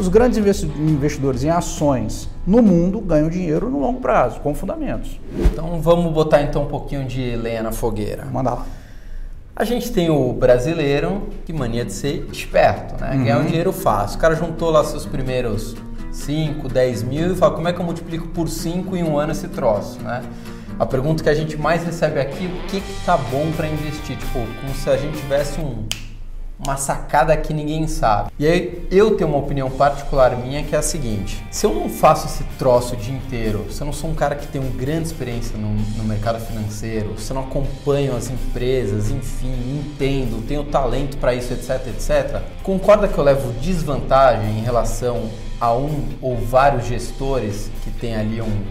Os 0.01 0.07
grandes 0.07 0.39
investidores 0.39 1.43
em 1.43 1.51
ações 1.51 2.27
no 2.47 2.59
mundo 2.59 2.99
ganham 2.99 3.29
dinheiro 3.29 3.69
no 3.69 3.79
longo 3.79 4.01
prazo, 4.01 4.39
com 4.39 4.55
fundamentos. 4.55 5.19
Então 5.37 5.79
vamos 5.79 6.11
botar 6.11 6.41
então 6.41 6.63
um 6.63 6.67
pouquinho 6.67 7.05
de 7.05 7.35
lenha 7.35 7.61
na 7.61 7.71
fogueira. 7.71 8.25
Manda 8.25 8.49
lá. 8.49 8.65
A 9.55 9.63
gente 9.63 9.91
tem 9.91 10.09
o 10.09 10.33
brasileiro, 10.33 11.29
que 11.45 11.53
mania 11.53 11.85
de 11.85 11.93
ser 11.93 12.27
esperto, 12.31 12.99
né? 12.99 13.11
Uhum. 13.11 13.23
Ganhar 13.25 13.39
um 13.41 13.45
dinheiro 13.45 13.71
fácil. 13.71 14.17
O 14.17 14.19
cara 14.19 14.33
juntou 14.33 14.71
lá 14.71 14.83
seus 14.83 15.05
primeiros 15.05 15.75
5, 16.11 16.67
10 16.67 17.03
mil 17.03 17.33
e 17.33 17.35
fala 17.35 17.53
como 17.53 17.67
é 17.67 17.73
que 17.73 17.79
eu 17.79 17.85
multiplico 17.85 18.27
por 18.29 18.49
5 18.49 18.97
em 18.97 19.03
um 19.03 19.19
ano 19.19 19.33
esse 19.33 19.49
troço, 19.49 20.01
né? 20.01 20.23
A 20.79 20.85
pergunta 20.87 21.21
que 21.21 21.29
a 21.29 21.35
gente 21.35 21.55
mais 21.57 21.83
recebe 21.83 22.19
aqui, 22.19 22.47
o 22.47 22.67
que 22.67 22.81
que 22.81 23.05
tá 23.05 23.17
bom 23.17 23.51
para 23.55 23.67
investir? 23.67 24.17
Tipo, 24.17 24.39
como 24.61 24.73
se 24.73 24.89
a 24.89 24.97
gente 24.97 25.15
tivesse 25.19 25.61
um 25.61 25.85
uma 26.63 26.77
sacada 26.77 27.35
que 27.35 27.53
ninguém 27.53 27.87
sabe. 27.87 28.31
E 28.37 28.45
aí 28.45 28.87
eu 28.91 29.15
tenho 29.15 29.29
uma 29.29 29.39
opinião 29.39 29.69
particular 29.69 30.37
minha 30.37 30.63
que 30.63 30.75
é 30.75 30.77
a 30.79 30.81
seguinte: 30.81 31.43
se 31.49 31.65
eu 31.65 31.73
não 31.73 31.89
faço 31.89 32.27
esse 32.27 32.43
troço 32.57 32.93
o 32.93 32.97
dia 32.97 33.15
inteiro, 33.15 33.65
se 33.71 33.81
eu 33.81 33.85
não 33.85 33.93
sou 33.93 34.09
um 34.09 34.15
cara 34.15 34.35
que 34.35 34.47
tem 34.47 34.61
uma 34.61 34.71
grande 34.71 35.07
experiência 35.07 35.57
no, 35.57 35.73
no 35.73 36.03
mercado 36.03 36.39
financeiro, 36.39 37.17
se 37.17 37.31
eu 37.31 37.35
não 37.35 37.43
acompanho 37.43 38.15
as 38.15 38.29
empresas, 38.29 39.09
enfim, 39.09 39.53
entendo, 39.79 40.45
tenho 40.47 40.63
talento 40.63 41.17
para 41.17 41.33
isso, 41.33 41.51
etc, 41.53 41.87
etc, 41.87 42.41
concorda 42.63 43.07
que 43.07 43.17
eu 43.17 43.23
levo 43.23 43.51
desvantagem 43.53 44.59
em 44.59 44.61
relação 44.61 45.29
a 45.59 45.73
um 45.73 46.09
ou 46.21 46.37
vários 46.37 46.85
gestores 46.85 47.71
que 47.83 47.91
tem 47.91 48.15
ali 48.15 48.41
um, 48.41 48.63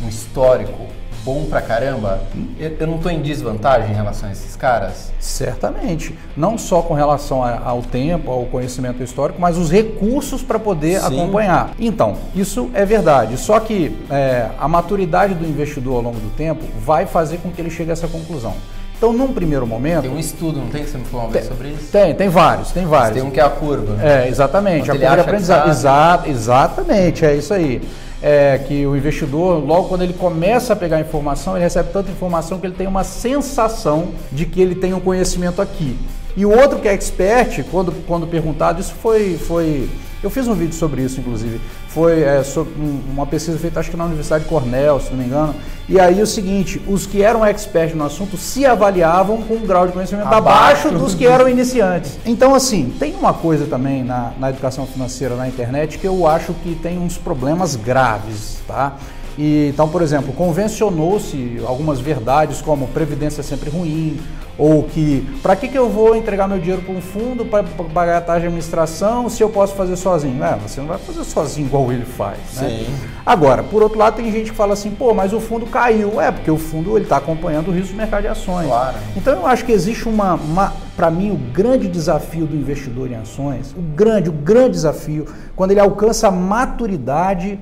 um 0.00 0.08
histórico 0.08 0.86
bom 1.24 1.44
pra 1.46 1.60
caramba, 1.60 2.20
eu 2.58 2.86
não 2.86 2.96
estou 2.96 3.10
em 3.10 3.20
desvantagem 3.20 3.90
em 3.90 3.94
relação 3.94 4.28
a 4.28 4.32
esses 4.32 4.56
caras? 4.56 5.12
Certamente. 5.18 6.16
Não 6.36 6.58
só 6.58 6.82
com 6.82 6.94
relação 6.94 7.44
ao 7.44 7.82
tempo, 7.82 8.30
ao 8.30 8.44
conhecimento 8.46 9.02
histórico, 9.02 9.40
mas 9.40 9.56
os 9.56 9.70
recursos 9.70 10.42
para 10.42 10.58
poder 10.58 11.00
Sim. 11.00 11.06
acompanhar. 11.06 11.70
Então, 11.78 12.16
isso 12.34 12.70
é 12.74 12.84
verdade. 12.84 13.36
Só 13.36 13.58
que 13.60 13.96
é, 14.10 14.48
a 14.58 14.66
maturidade 14.66 15.34
do 15.34 15.46
investidor 15.46 15.96
ao 15.96 16.02
longo 16.02 16.18
do 16.18 16.30
tempo 16.36 16.64
vai 16.84 17.06
fazer 17.06 17.38
com 17.38 17.50
que 17.50 17.60
ele 17.60 17.70
chegue 17.70 17.90
a 17.90 17.92
essa 17.92 18.08
conclusão. 18.08 18.54
Então, 18.96 19.12
num 19.12 19.32
primeiro 19.32 19.66
momento. 19.66 20.02
Tem 20.02 20.10
um 20.10 20.18
estudo, 20.18 20.60
não 20.60 20.68
tem 20.68 20.84
que 20.84 20.90
você 20.90 20.98
me 20.98 21.04
falou 21.04 21.28
tem, 21.28 21.42
sobre 21.42 21.70
isso? 21.70 21.90
Tem, 21.90 22.14
tem 22.14 22.28
vários, 22.28 22.70
tem 22.70 22.86
vários. 22.86 23.08
Mas 23.08 23.20
tem 23.20 23.28
um 23.28 23.32
que 23.32 23.40
é 23.40 23.42
a 23.42 23.50
curva. 23.50 23.94
Né? 23.94 24.26
É, 24.26 24.28
exatamente. 24.28 24.88
Quando 24.88 25.02
a 25.02 25.08
curva 25.08 25.14
de 25.14 25.20
aprendizado. 25.22 25.68
Exa 25.68 26.22
exatamente, 26.28 27.24
é 27.24 27.34
isso 27.34 27.52
aí 27.52 27.82
é, 28.22 28.58
que 28.58 28.86
o 28.86 28.96
investidor, 28.96 29.64
logo 29.64 29.88
quando 29.88 30.02
ele 30.02 30.12
começa 30.12 30.72
a 30.72 30.76
pegar 30.76 31.00
informação, 31.00 31.56
ele 31.56 31.64
recebe 31.64 31.90
tanta 31.92 32.10
informação 32.10 32.60
que 32.60 32.66
ele 32.66 32.74
tem 32.74 32.86
uma 32.86 33.02
sensação 33.02 34.10
de 34.30 34.46
que 34.46 34.60
ele 34.60 34.76
tem 34.76 34.94
um 34.94 35.00
conhecimento 35.00 35.60
aqui. 35.60 35.98
E 36.36 36.46
o 36.46 36.50
outro 36.50 36.78
que 36.78 36.88
é 36.88 36.94
expert, 36.94 37.64
quando, 37.70 37.92
quando 38.06 38.26
perguntado, 38.26 38.80
isso 38.80 38.94
foi, 38.94 39.36
foi. 39.36 39.90
Eu 40.22 40.30
fiz 40.30 40.46
um 40.46 40.54
vídeo 40.54 40.74
sobre 40.74 41.02
isso, 41.02 41.18
inclusive. 41.18 41.60
Foi 41.88 42.22
é, 42.22 42.42
sobre 42.44 42.72
uma 43.12 43.26
pesquisa 43.26 43.58
feita, 43.58 43.80
acho 43.80 43.90
que 43.90 43.96
na 43.96 44.04
Universidade 44.04 44.44
de 44.44 44.50
Cornell, 44.50 45.00
se 45.00 45.10
não 45.10 45.18
me 45.18 45.24
engano. 45.24 45.54
E 45.88 45.98
aí 45.98 46.22
o 46.22 46.26
seguinte: 46.26 46.80
os 46.86 47.06
que 47.06 47.22
eram 47.22 47.44
experts 47.44 47.96
no 47.96 48.04
assunto 48.04 48.36
se 48.36 48.64
avaliavam 48.64 49.42
com 49.42 49.54
um 49.54 49.66
grau 49.66 49.86
de 49.86 49.92
conhecimento 49.92 50.26
abaixo, 50.26 50.88
abaixo 50.88 50.90
dos 50.90 51.14
que 51.14 51.26
eram 51.26 51.48
iniciantes. 51.48 52.18
Então, 52.24 52.54
assim, 52.54 52.94
tem 53.00 53.14
uma 53.14 53.34
coisa 53.34 53.66
também 53.66 54.04
na, 54.04 54.32
na 54.38 54.50
educação 54.50 54.86
financeira 54.86 55.34
na 55.34 55.48
internet 55.48 55.98
que 55.98 56.06
eu 56.06 56.26
acho 56.26 56.54
que 56.54 56.76
tem 56.76 56.98
uns 56.98 57.18
problemas 57.18 57.74
graves, 57.74 58.58
tá? 58.66 58.96
E, 59.38 59.68
então, 59.68 59.88
por 59.88 60.02
exemplo, 60.02 60.32
convencionou-se 60.32 61.60
algumas 61.66 62.00
verdades 62.00 62.60
como 62.60 62.86
previdência 62.88 63.40
é 63.40 63.44
sempre 63.44 63.70
ruim, 63.70 64.18
ou 64.58 64.82
que 64.84 65.26
para 65.42 65.56
que, 65.56 65.66
que 65.66 65.78
eu 65.78 65.88
vou 65.88 66.14
entregar 66.14 66.46
meu 66.46 66.58
dinheiro 66.58 66.82
para 66.82 66.94
um 66.94 67.00
fundo 67.00 67.44
para 67.44 67.64
pagar 67.64 68.18
a 68.18 68.20
taxa 68.20 68.40
de 68.40 68.46
administração 68.46 69.28
se 69.28 69.42
eu 69.42 69.48
posso 69.48 69.74
fazer 69.74 69.96
sozinho? 69.96 70.42
É, 70.44 70.56
você 70.56 70.80
não 70.80 70.88
vai 70.88 70.98
fazer 70.98 71.24
sozinho 71.24 71.66
igual 71.66 71.90
ele 71.90 72.04
faz. 72.04 72.38
Né? 72.56 72.86
Agora, 73.24 73.62
por 73.62 73.82
outro 73.82 73.98
lado, 73.98 74.16
tem 74.16 74.30
gente 74.30 74.50
que 74.50 74.56
fala 74.56 74.74
assim, 74.74 74.90
pô, 74.90 75.14
mas 75.14 75.32
o 75.32 75.40
fundo 75.40 75.66
caiu. 75.66 76.20
É, 76.20 76.30
porque 76.30 76.50
o 76.50 76.58
fundo 76.58 76.98
está 76.98 77.16
acompanhando 77.16 77.68
o 77.68 77.72
risco 77.72 77.92
do 77.92 77.96
mercado 77.96 78.22
de 78.22 78.28
ações. 78.28 78.66
Claro. 78.66 78.96
Então 79.16 79.32
eu 79.32 79.46
acho 79.46 79.64
que 79.64 79.72
existe 79.72 80.06
uma, 80.06 80.34
uma 80.34 80.74
para 80.96 81.10
mim, 81.10 81.30
o 81.30 81.36
grande 81.36 81.88
desafio 81.88 82.46
do 82.46 82.54
investidor 82.54 83.10
em 83.10 83.14
ações, 83.14 83.74
o 83.76 83.80
grande, 83.80 84.28
o 84.28 84.32
grande 84.32 84.72
desafio, 84.72 85.26
quando 85.56 85.70
ele 85.70 85.80
alcança 85.80 86.28
a 86.28 86.30
maturidade 86.30 87.58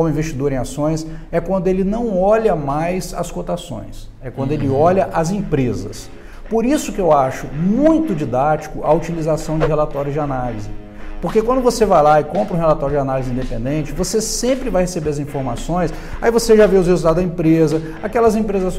como 0.00 0.08
investidor 0.08 0.50
em 0.50 0.56
ações 0.56 1.06
é 1.30 1.40
quando 1.40 1.68
ele 1.68 1.84
não 1.84 2.18
olha 2.18 2.56
mais 2.56 3.12
as 3.12 3.30
cotações, 3.30 4.08
é 4.22 4.30
quando 4.30 4.52
uhum. 4.52 4.56
ele 4.56 4.68
olha 4.70 5.10
as 5.12 5.30
empresas. 5.30 6.08
Por 6.48 6.64
isso 6.64 6.90
que 6.90 7.00
eu 7.00 7.12
acho 7.12 7.46
muito 7.48 8.14
didático 8.14 8.82
a 8.82 8.90
utilização 8.94 9.58
de 9.58 9.66
relatórios 9.66 10.14
de 10.14 10.18
análise. 10.18 10.70
Porque 11.20 11.42
quando 11.42 11.60
você 11.60 11.84
vai 11.84 12.02
lá 12.02 12.20
e 12.20 12.24
compra 12.24 12.54
um 12.54 12.58
relatório 12.58 12.94
de 12.94 13.00
análise 13.00 13.30
independente, 13.30 13.92
você 13.92 14.20
sempre 14.20 14.70
vai 14.70 14.82
receber 14.82 15.10
as 15.10 15.18
informações, 15.18 15.92
aí 16.20 16.30
você 16.30 16.56
já 16.56 16.66
vê 16.66 16.76
os 16.76 16.86
resultados 16.86 17.22
da 17.22 17.22
empresa, 17.22 17.82
aquelas 18.02 18.36
empresas 18.36 18.74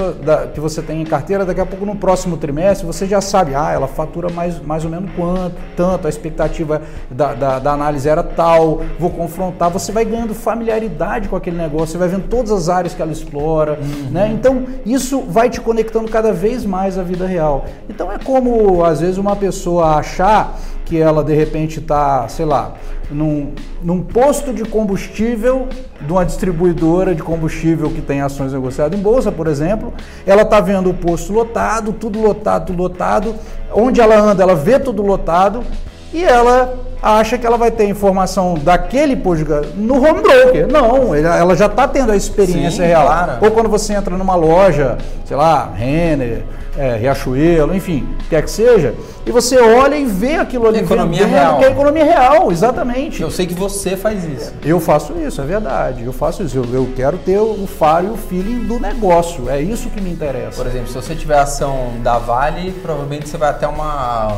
que 0.53 0.59
você 0.59 0.81
tem 0.81 1.01
em 1.01 1.05
carteira, 1.05 1.45
daqui 1.45 1.61
a 1.61 1.65
pouco 1.65 1.85
no 1.85 1.95
próximo 1.95 2.37
trimestre 2.37 2.85
você 2.85 3.05
já 3.05 3.21
sabe, 3.21 3.53
ah, 3.55 3.71
ela 3.71 3.87
fatura 3.87 4.29
mais, 4.29 4.59
mais 4.61 4.83
ou 4.83 4.89
menos 4.89 5.11
quanto, 5.15 5.55
tanto, 5.75 6.07
a 6.07 6.09
expectativa 6.09 6.81
da, 7.09 7.33
da, 7.33 7.59
da 7.59 7.71
análise 7.71 8.09
era 8.09 8.23
tal, 8.23 8.81
vou 8.99 9.09
confrontar, 9.09 9.69
você 9.69 9.91
vai 9.91 10.05
ganhando 10.05 10.33
familiaridade 10.33 11.29
com 11.29 11.35
aquele 11.35 11.57
negócio, 11.57 11.87
você 11.87 11.97
vai 11.97 12.07
vendo 12.07 12.27
todas 12.27 12.51
as 12.51 12.69
áreas 12.69 12.93
que 12.93 13.01
ela 13.01 13.11
explora, 13.11 13.79
uhum. 13.81 14.09
né? 14.11 14.31
Então 14.33 14.65
isso 14.85 15.21
vai 15.21 15.49
te 15.49 15.61
conectando 15.61 16.09
cada 16.09 16.31
vez 16.31 16.65
mais 16.65 16.97
à 16.97 17.03
vida 17.03 17.25
real. 17.25 17.65
Então 17.89 18.11
é 18.11 18.17
como 18.17 18.83
às 18.83 19.01
vezes 19.01 19.17
uma 19.17 19.35
pessoa 19.35 19.95
achar 19.95 20.57
que 20.91 20.99
ela 20.99 21.23
de 21.23 21.33
repente 21.33 21.79
está, 21.79 22.27
sei 22.27 22.43
lá, 22.43 22.73
num, 23.09 23.53
num 23.81 24.01
posto 24.01 24.53
de 24.53 24.65
combustível 24.65 25.69
de 26.01 26.11
uma 26.11 26.25
distribuidora 26.25 27.15
de 27.15 27.23
combustível 27.23 27.89
que 27.89 28.01
tem 28.01 28.19
ações 28.19 28.51
negociadas 28.51 28.99
em 28.99 29.01
bolsa, 29.01 29.31
por 29.31 29.47
exemplo, 29.47 29.93
ela 30.27 30.41
está 30.41 30.59
vendo 30.59 30.89
o 30.89 30.93
posto 30.93 31.31
lotado, 31.31 31.93
tudo 31.93 32.21
lotado, 32.21 32.65
tudo 32.65 32.83
lotado, 32.83 33.35
onde 33.73 34.01
ela 34.01 34.19
anda, 34.19 34.43
ela 34.43 34.53
vê 34.53 34.77
tudo 34.77 35.01
lotado. 35.01 35.63
E 36.13 36.25
ela 36.25 36.77
acha 37.01 37.37
que 37.37 37.45
ela 37.45 37.57
vai 37.57 37.71
ter 37.71 37.85
informação 37.85 38.53
daquele 38.55 39.15
posto 39.15 39.45
no 39.75 39.95
home 39.95 40.21
broker. 40.21 40.67
Não, 40.67 41.15
ela 41.15 41.55
já 41.55 41.65
está 41.65 41.87
tendo 41.87 42.11
a 42.11 42.15
experiência 42.15 42.83
Sim, 42.83 42.89
real. 42.89 43.05
Claro. 43.05 43.31
Ou 43.41 43.51
quando 43.51 43.69
você 43.69 43.93
entra 43.93 44.15
numa 44.15 44.35
loja, 44.35 44.97
sei 45.25 45.35
lá, 45.35 45.71
Renner, 45.73 46.43
é, 46.77 46.95
Riachuelo, 46.95 47.75
enfim, 47.75 48.07
quer 48.29 48.41
que 48.43 48.49
seja, 48.49 48.93
e 49.25 49.31
você 49.31 49.59
olha 49.59 49.95
e 49.95 50.05
vê 50.05 50.35
aquilo 50.35 50.67
ali. 50.67 50.79
Economia 50.79 51.25
real. 51.25 51.57
Que 51.57 51.65
é 51.65 51.71
economia 51.71 52.03
real, 52.03 52.51
exatamente. 52.51 53.21
Eu 53.21 53.29
sei 53.29 53.45
que 53.45 53.53
você 53.53 53.97
faz 53.97 54.23
isso. 54.23 54.53
Eu 54.63 54.79
faço 54.79 55.13
isso, 55.17 55.41
é 55.41 55.45
verdade. 55.45 56.03
Eu 56.03 56.13
faço 56.13 56.43
isso. 56.43 56.57
Eu, 56.57 56.65
eu 56.73 56.89
quero 56.95 57.17
ter 57.17 57.39
o 57.39 57.67
faro 57.67 58.07
e 58.07 58.09
o 58.09 58.17
feeling 58.17 58.65
do 58.65 58.79
negócio. 58.79 59.49
É 59.49 59.61
isso 59.61 59.89
que 59.89 60.01
me 60.01 60.11
interessa. 60.11 60.57
Por 60.57 60.67
exemplo, 60.67 60.87
se 60.87 60.93
você 60.93 61.13
tiver 61.13 61.37
ação 61.37 61.93
da 62.01 62.17
Vale, 62.17 62.71
provavelmente 62.81 63.27
você 63.27 63.37
vai 63.37 63.49
até 63.49 63.67
uma 63.67 64.37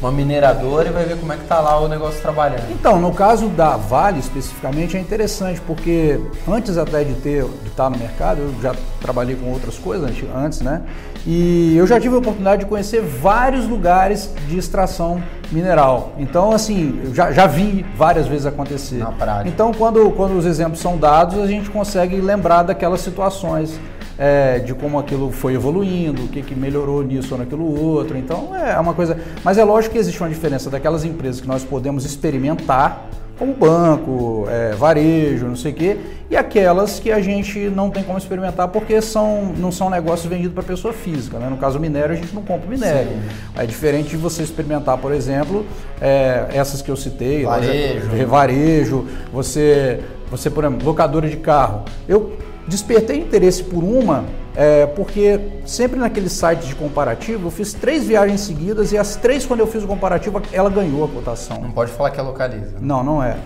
uma 0.00 0.10
mineradora 0.10 0.88
e 0.88 0.92
vai 0.92 1.04
ver 1.04 1.18
como 1.18 1.32
é 1.32 1.36
que 1.36 1.42
está 1.42 1.60
lá 1.60 1.78
o 1.78 1.88
negócio 1.88 2.20
trabalhando. 2.20 2.70
Então, 2.70 2.98
no 2.98 3.12
caso 3.12 3.48
da 3.48 3.76
Vale 3.76 4.18
especificamente 4.18 4.96
é 4.96 5.00
interessante, 5.00 5.60
porque 5.60 6.18
antes 6.48 6.78
até 6.78 7.04
de 7.04 7.14
ter 7.14 7.44
de 7.44 7.68
estar 7.68 7.90
no 7.90 7.98
mercado, 7.98 8.40
eu 8.40 8.54
já 8.62 8.74
trabalhei 9.00 9.36
com 9.36 9.50
outras 9.50 9.78
coisas 9.78 10.10
antes, 10.34 10.60
né? 10.60 10.82
E 11.26 11.76
eu 11.76 11.86
já 11.86 12.00
tive 12.00 12.14
a 12.14 12.18
oportunidade 12.18 12.64
de 12.64 12.66
conhecer 12.68 13.02
vários 13.02 13.68
lugares 13.68 14.30
de 14.48 14.56
extração 14.56 15.22
mineral. 15.52 16.12
Então, 16.18 16.52
assim, 16.52 16.98
eu 17.04 17.14
já, 17.14 17.30
já 17.30 17.46
vi 17.46 17.84
várias 17.96 18.26
vezes 18.26 18.46
acontecer. 18.46 18.98
Na 18.98 19.12
prática. 19.12 19.48
Então, 19.48 19.72
quando, 19.72 20.10
quando 20.12 20.38
os 20.38 20.46
exemplos 20.46 20.80
são 20.80 20.96
dados, 20.96 21.38
a 21.38 21.46
gente 21.46 21.68
consegue 21.68 22.16
lembrar 22.20 22.62
daquelas 22.62 23.00
situações 23.00 23.78
é, 24.20 24.58
de 24.58 24.74
como 24.74 24.98
aquilo 24.98 25.32
foi 25.32 25.54
evoluindo, 25.54 26.24
o 26.24 26.28
que, 26.28 26.42
que 26.42 26.54
melhorou 26.54 27.02
nisso 27.02 27.32
ou 27.32 27.38
naquilo 27.38 27.64
outro. 27.64 28.18
Então 28.18 28.54
é 28.54 28.78
uma 28.78 28.92
coisa. 28.92 29.18
Mas 29.42 29.56
é 29.56 29.64
lógico 29.64 29.94
que 29.94 29.98
existe 29.98 30.20
uma 30.20 30.28
diferença 30.28 30.68
daquelas 30.68 31.06
empresas 31.06 31.40
que 31.40 31.48
nós 31.48 31.64
podemos 31.64 32.04
experimentar, 32.04 33.08
como 33.38 33.54
banco, 33.54 34.46
é, 34.50 34.74
varejo, 34.74 35.46
não 35.46 35.56
sei 35.56 35.72
o 35.72 35.74
quê, 35.74 35.96
e 36.28 36.36
aquelas 36.36 37.00
que 37.00 37.10
a 37.10 37.22
gente 37.22 37.58
não 37.70 37.88
tem 37.88 38.02
como 38.04 38.18
experimentar 38.18 38.68
porque 38.68 39.00
são, 39.00 39.54
não 39.56 39.72
são 39.72 39.88
negócios 39.88 40.28
vendidos 40.28 40.52
para 40.52 40.62
pessoa 40.62 40.92
física. 40.92 41.38
Né? 41.38 41.48
No 41.48 41.56
caso 41.56 41.80
minério, 41.80 42.12
a 42.12 42.14
gente 42.14 42.34
não 42.34 42.42
compra 42.42 42.68
minério. 42.68 43.08
Sim. 43.08 43.22
É 43.56 43.64
diferente 43.64 44.10
de 44.10 44.18
você 44.18 44.42
experimentar, 44.42 44.98
por 44.98 45.12
exemplo, 45.12 45.64
é, 45.98 46.48
essas 46.52 46.82
que 46.82 46.90
eu 46.90 46.96
citei, 46.96 47.44
varejo, 47.44 48.10
loja, 48.10 48.26
varejo 48.26 49.06
você, 49.32 50.00
você, 50.30 50.48
por 50.48 50.64
exemplo, 50.64 50.86
locadora 50.86 51.28
de 51.28 51.36
carro. 51.36 51.84
Eu 52.08 52.32
despertei 52.66 53.18
interesse 53.18 53.64
por 53.64 53.82
uma 53.82 54.24
é, 54.54 54.86
porque 54.86 55.40
sempre 55.64 55.98
naqueles 55.98 56.32
sites 56.32 56.68
de 56.68 56.74
comparativo 56.74 57.46
eu 57.46 57.50
fiz 57.50 57.72
três 57.72 58.04
viagens 58.04 58.40
seguidas 58.40 58.92
e 58.92 58.98
as 58.98 59.16
três 59.16 59.46
quando 59.46 59.60
eu 59.60 59.66
fiz 59.66 59.82
o 59.82 59.86
comparativo 59.86 60.40
ela 60.52 60.70
ganhou 60.70 61.04
a 61.04 61.08
cotação. 61.08 61.60
Não 61.60 61.70
pode 61.70 61.92
falar 61.92 62.10
que 62.10 62.20
é 62.20 62.22
localiza. 62.22 62.76
Não, 62.80 63.02
não 63.02 63.22
é. 63.22 63.36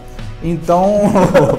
Então, 0.43 1.01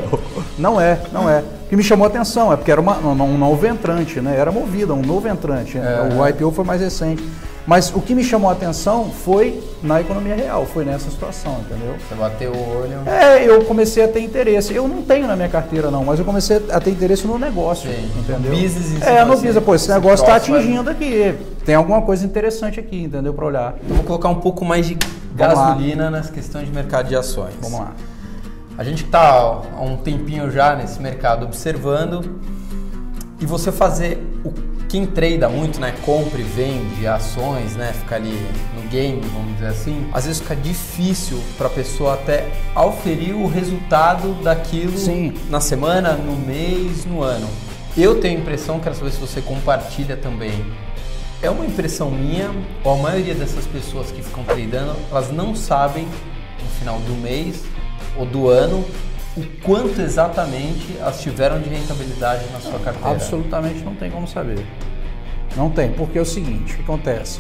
não 0.60 0.80
é, 0.80 1.00
não 1.12 1.30
é. 1.30 1.40
O 1.40 1.70
que 1.70 1.76
me 1.76 1.84
chamou 1.84 2.06
a 2.06 2.10
atenção 2.10 2.54
é 2.54 2.56
porque 2.56 2.72
era 2.72 2.80
uma, 2.80 2.98
um 2.98 3.38
novo 3.38 3.66
entrante, 3.66 4.22
né? 4.22 4.38
Era 4.38 4.52
movida, 4.52 4.94
um 4.94 5.02
novo 5.02 5.28
entrante. 5.28 5.78
É. 5.78 6.10
O 6.16 6.28
IPO 6.28 6.52
foi 6.52 6.64
mais 6.64 6.82
recente. 6.82 7.24
Mas 7.68 7.92
o 7.96 8.00
que 8.00 8.14
me 8.14 8.24
chamou 8.24 8.50
a 8.50 8.54
atenção 8.54 9.10
foi 9.10 9.64
na 9.82 10.00
economia 10.00 10.36
real, 10.36 10.66
foi 10.68 10.86
nessa 10.86 11.10
situação, 11.10 11.62
entendeu? 11.62 11.96
Você 11.98 12.14
bateu 12.14 12.52
o 12.52 12.82
olho. 12.82 13.10
É, 13.10 13.44
eu 13.44 13.66
comecei 13.66 14.04
a 14.04 14.08
ter 14.08 14.20
interesse. 14.20 14.74
Eu 14.74 14.88
não 14.88 15.02
tenho 15.02 15.26
na 15.26 15.36
minha 15.36 15.50
carteira, 15.50 15.90
não, 15.90 16.06
mas 16.06 16.20
eu 16.20 16.26
comecei 16.26 16.64
a 16.72 16.80
ter 16.80 16.92
interesse 16.92 17.26
no 17.26 17.40
negócio. 17.40 17.90
Sim. 17.90 18.12
Entendeu? 18.20 18.52
No 18.52 18.62
business 18.62 19.02
É, 19.02 19.26
no 19.26 19.32
business. 19.32 19.64
Pô, 19.64 19.74
esse, 19.74 19.86
esse 19.86 19.94
negócio 19.94 20.24
está 20.24 20.36
atingindo 20.36 20.90
aqui. 20.92 21.36
Tem 21.66 21.74
alguma 21.74 22.04
coisa 22.04 22.24
interessante 22.24 22.80
aqui, 22.80 23.04
entendeu? 23.04 23.34
Para 23.34 23.46
olhar. 23.46 23.76
Então 23.84 23.96
vou 23.98 24.06
colocar 24.06 24.30
um 24.30 24.40
pouco 24.40 24.64
mais 24.64 24.86
de 24.86 24.98
gasolina 25.34 26.12
nas 26.12 26.30
questões 26.30 26.68
de 26.68 26.72
mercado 26.72 27.08
de 27.08 27.16
ações. 27.16 27.54
Vamos 27.60 27.80
lá. 27.80 27.94
A 28.78 28.84
gente 28.84 29.06
está 29.06 29.40
há 29.40 29.82
um 29.82 29.98
tempinho 29.98 30.52
já 30.52 30.76
nesse 30.76 31.02
mercado 31.02 31.46
observando 31.46 32.40
e 33.40 33.46
você 33.46 33.72
fazer 33.72 34.22
o 34.44 34.52
quem 34.90 35.06
trada 35.06 35.50
muito, 35.50 35.80
né, 35.80 35.94
compra 36.04 36.40
e 36.40 36.44
vende 36.44 37.08
ações, 37.08 37.76
né, 37.76 37.94
fica 37.94 38.16
ali 38.16 38.38
no 38.76 38.88
game, 38.90 39.22
vamos 39.34 39.54
dizer 39.54 39.68
assim, 39.68 40.08
às 40.14 40.26
vezes 40.26 40.42
fica 40.42 40.56
difícil 40.56 41.42
para 41.58 41.68
a 41.68 41.70
pessoa 41.70 42.14
até 42.14 42.48
auferir 42.74 43.36
o 43.36 43.48
resultado 43.48 44.34
daquilo 44.44 44.98
Sim. 44.98 45.34
na 45.50 45.60
semana, 45.60 46.14
no 46.14 46.36
mês, 46.36 47.06
no 47.06 47.22
ano. 47.22 47.48
Eu 47.98 48.20
tenho 48.20 48.38
a 48.38 48.42
impressão, 48.42 48.80
quero 48.80 48.96
saber 48.96 49.12
se 49.12 49.20
você 49.20 49.42
compartilha 49.42 50.18
também. 50.18 50.66
É 51.42 51.50
uma 51.50 51.66
impressão 51.66 52.12
minha, 52.12 52.52
ou 52.84 52.94
a 52.94 52.98
maioria 52.98 53.34
dessas 53.34 53.66
pessoas 53.66 54.12
que 54.12 54.22
ficam 54.22 54.44
tradando, 54.44 54.96
elas 55.10 55.32
não 55.32 55.56
sabem 55.56 56.06
no 56.06 56.70
final 56.80 57.00
do 57.00 57.14
mês 57.14 57.64
ou 58.18 58.26
do 58.26 58.50
ano 58.50 58.86
o 59.38 59.44
quanto 59.64 60.00
exatamente 60.02 60.96
elas 61.00 61.20
tiveram 61.22 61.60
de 61.60 61.70
rentabilidade 61.70 62.44
na 62.54 62.60
sua 62.60 62.80
carteira. 62.80 63.10
Absolutamente 63.12 63.84
não 63.84 63.96
tem 63.96 64.10
como 64.10 64.28
saber. 64.28 64.66
Não 65.56 65.70
tem, 65.70 65.92
porque 65.92 66.18
é 66.18 66.22
o 66.22 66.26
seguinte, 66.26 66.74
o 66.74 66.76
que 66.78 66.82
acontece? 66.84 67.40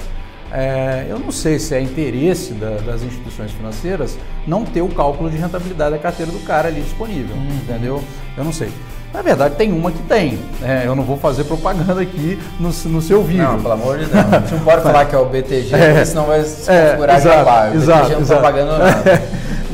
É, 0.52 1.06
eu 1.10 1.20
não 1.20 1.32
sei 1.32 1.58
se 1.60 1.74
é 1.76 1.82
interesse 1.82 2.54
da, 2.54 2.78
das 2.78 3.02
instituições 3.02 3.52
financeiras 3.52 4.18
não 4.48 4.64
ter 4.64 4.82
o 4.82 4.88
cálculo 4.88 5.30
de 5.30 5.38
rentabilidade 5.38 5.92
da 5.92 5.98
carteira 5.98 6.32
do 6.32 6.40
cara 6.46 6.68
ali 6.70 6.82
disponível, 6.82 7.36
Uhum. 7.36 7.48
entendeu? 7.64 8.04
Eu 8.38 8.44
não 8.44 8.54
sei. 8.54 8.70
Na 9.14 9.22
verdade, 9.22 9.56
tem 9.56 9.72
uma 9.72 9.92
que 9.92 10.02
tem. 10.04 10.38
né? 10.60 10.84
eu 10.86 10.94
não 10.96 11.04
vou 11.04 11.18
fazer 11.18 11.46
propaganda 11.46 12.02
aqui 12.02 12.38
no, 12.60 12.68
no 12.68 13.02
seu 13.02 13.24
vídeo. 13.24 13.44
Não, 13.44 13.60
pelo 13.62 13.74
amor 13.74 13.98
de 13.98 14.06
Deus. 14.06 14.26
Não 14.52 14.60
pode 14.60 14.82
falar 14.84 15.06
que 15.06 15.16
é 15.16 15.18
o 15.18 15.26
BTG, 15.26 15.74
É. 15.74 16.04
senão 16.06 16.26
vai 16.26 16.44
se 16.44 16.70
É, 16.70 16.88
configurar 16.88 17.16
de 17.22 17.28
exato, 17.28 17.46
lá. 17.46 17.70
O 17.70 17.76
exato, 17.76 18.00
BTG 18.02 18.14
não 18.14 18.22
exato. 18.22 18.22
está 18.22 18.42
pagando 18.42 18.78
nada. 18.78 19.24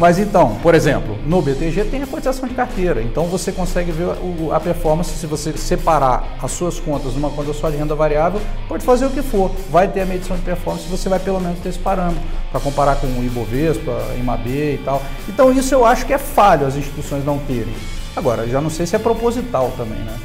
Mas 0.02 0.18
então, 0.18 0.56
por 0.64 0.74
exemplo, 0.74 1.16
no 1.28 1.44
BTG 1.44 1.84
tem 1.84 2.02
a 2.02 2.08
cotização 2.08 2.50
de 2.50 2.56
carteira. 2.56 3.04
Então 3.04 3.28
você 3.28 3.52
consegue 3.52 3.92
ver 3.92 4.08
a 4.52 4.60
performance 4.60 5.12
se 5.12 5.28
você 5.28 5.56
separar 5.56 6.38
as 6.42 6.50
suas 6.54 6.80
contas 6.80 7.14
numa 7.14 7.30
conta 7.30 7.54
só 7.54 7.70
de 7.70 7.78
renda 7.78 7.94
variável, 7.94 8.42
pode 8.68 8.84
fazer 8.84 9.06
o 9.06 9.12
que 9.12 9.22
for. 9.22 9.52
Vai 9.70 9.88
ter 9.88 10.02
a 10.02 10.06
medição 10.08 10.36
de 10.36 10.42
performance, 10.42 10.88
você 10.88 11.08
vai 11.08 11.20
pelo 11.20 11.40
menos 11.40 11.60
ter 11.60 11.70
esse 11.70 11.78
parâmetro 11.78 12.20
para 12.52 12.60
comparar 12.60 12.96
com 12.96 13.06
o 13.06 13.24
Ibovespa, 13.24 13.92
IMAB 14.18 14.48
e 14.48 14.82
tal. 14.84 15.04
Então 15.30 15.52
isso 15.52 15.72
eu 15.76 15.86
acho 15.86 16.04
que 16.08 16.14
é 16.14 16.18
falho 16.18 16.66
as 16.66 16.76
instituições 16.76 17.24
não 17.24 17.38
terem. 17.38 17.76
Agora, 18.16 18.48
já 18.48 18.60
não 18.60 18.72
sei 18.72 18.88
se 18.88 18.96
é 18.96 19.00
proposital 19.00 19.72
também, 19.78 20.00
né? 20.00 20.18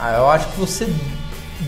Ah, 0.00 0.16
eu 0.16 0.28
acho 0.28 0.48
que 0.48 0.58
você 0.58 0.92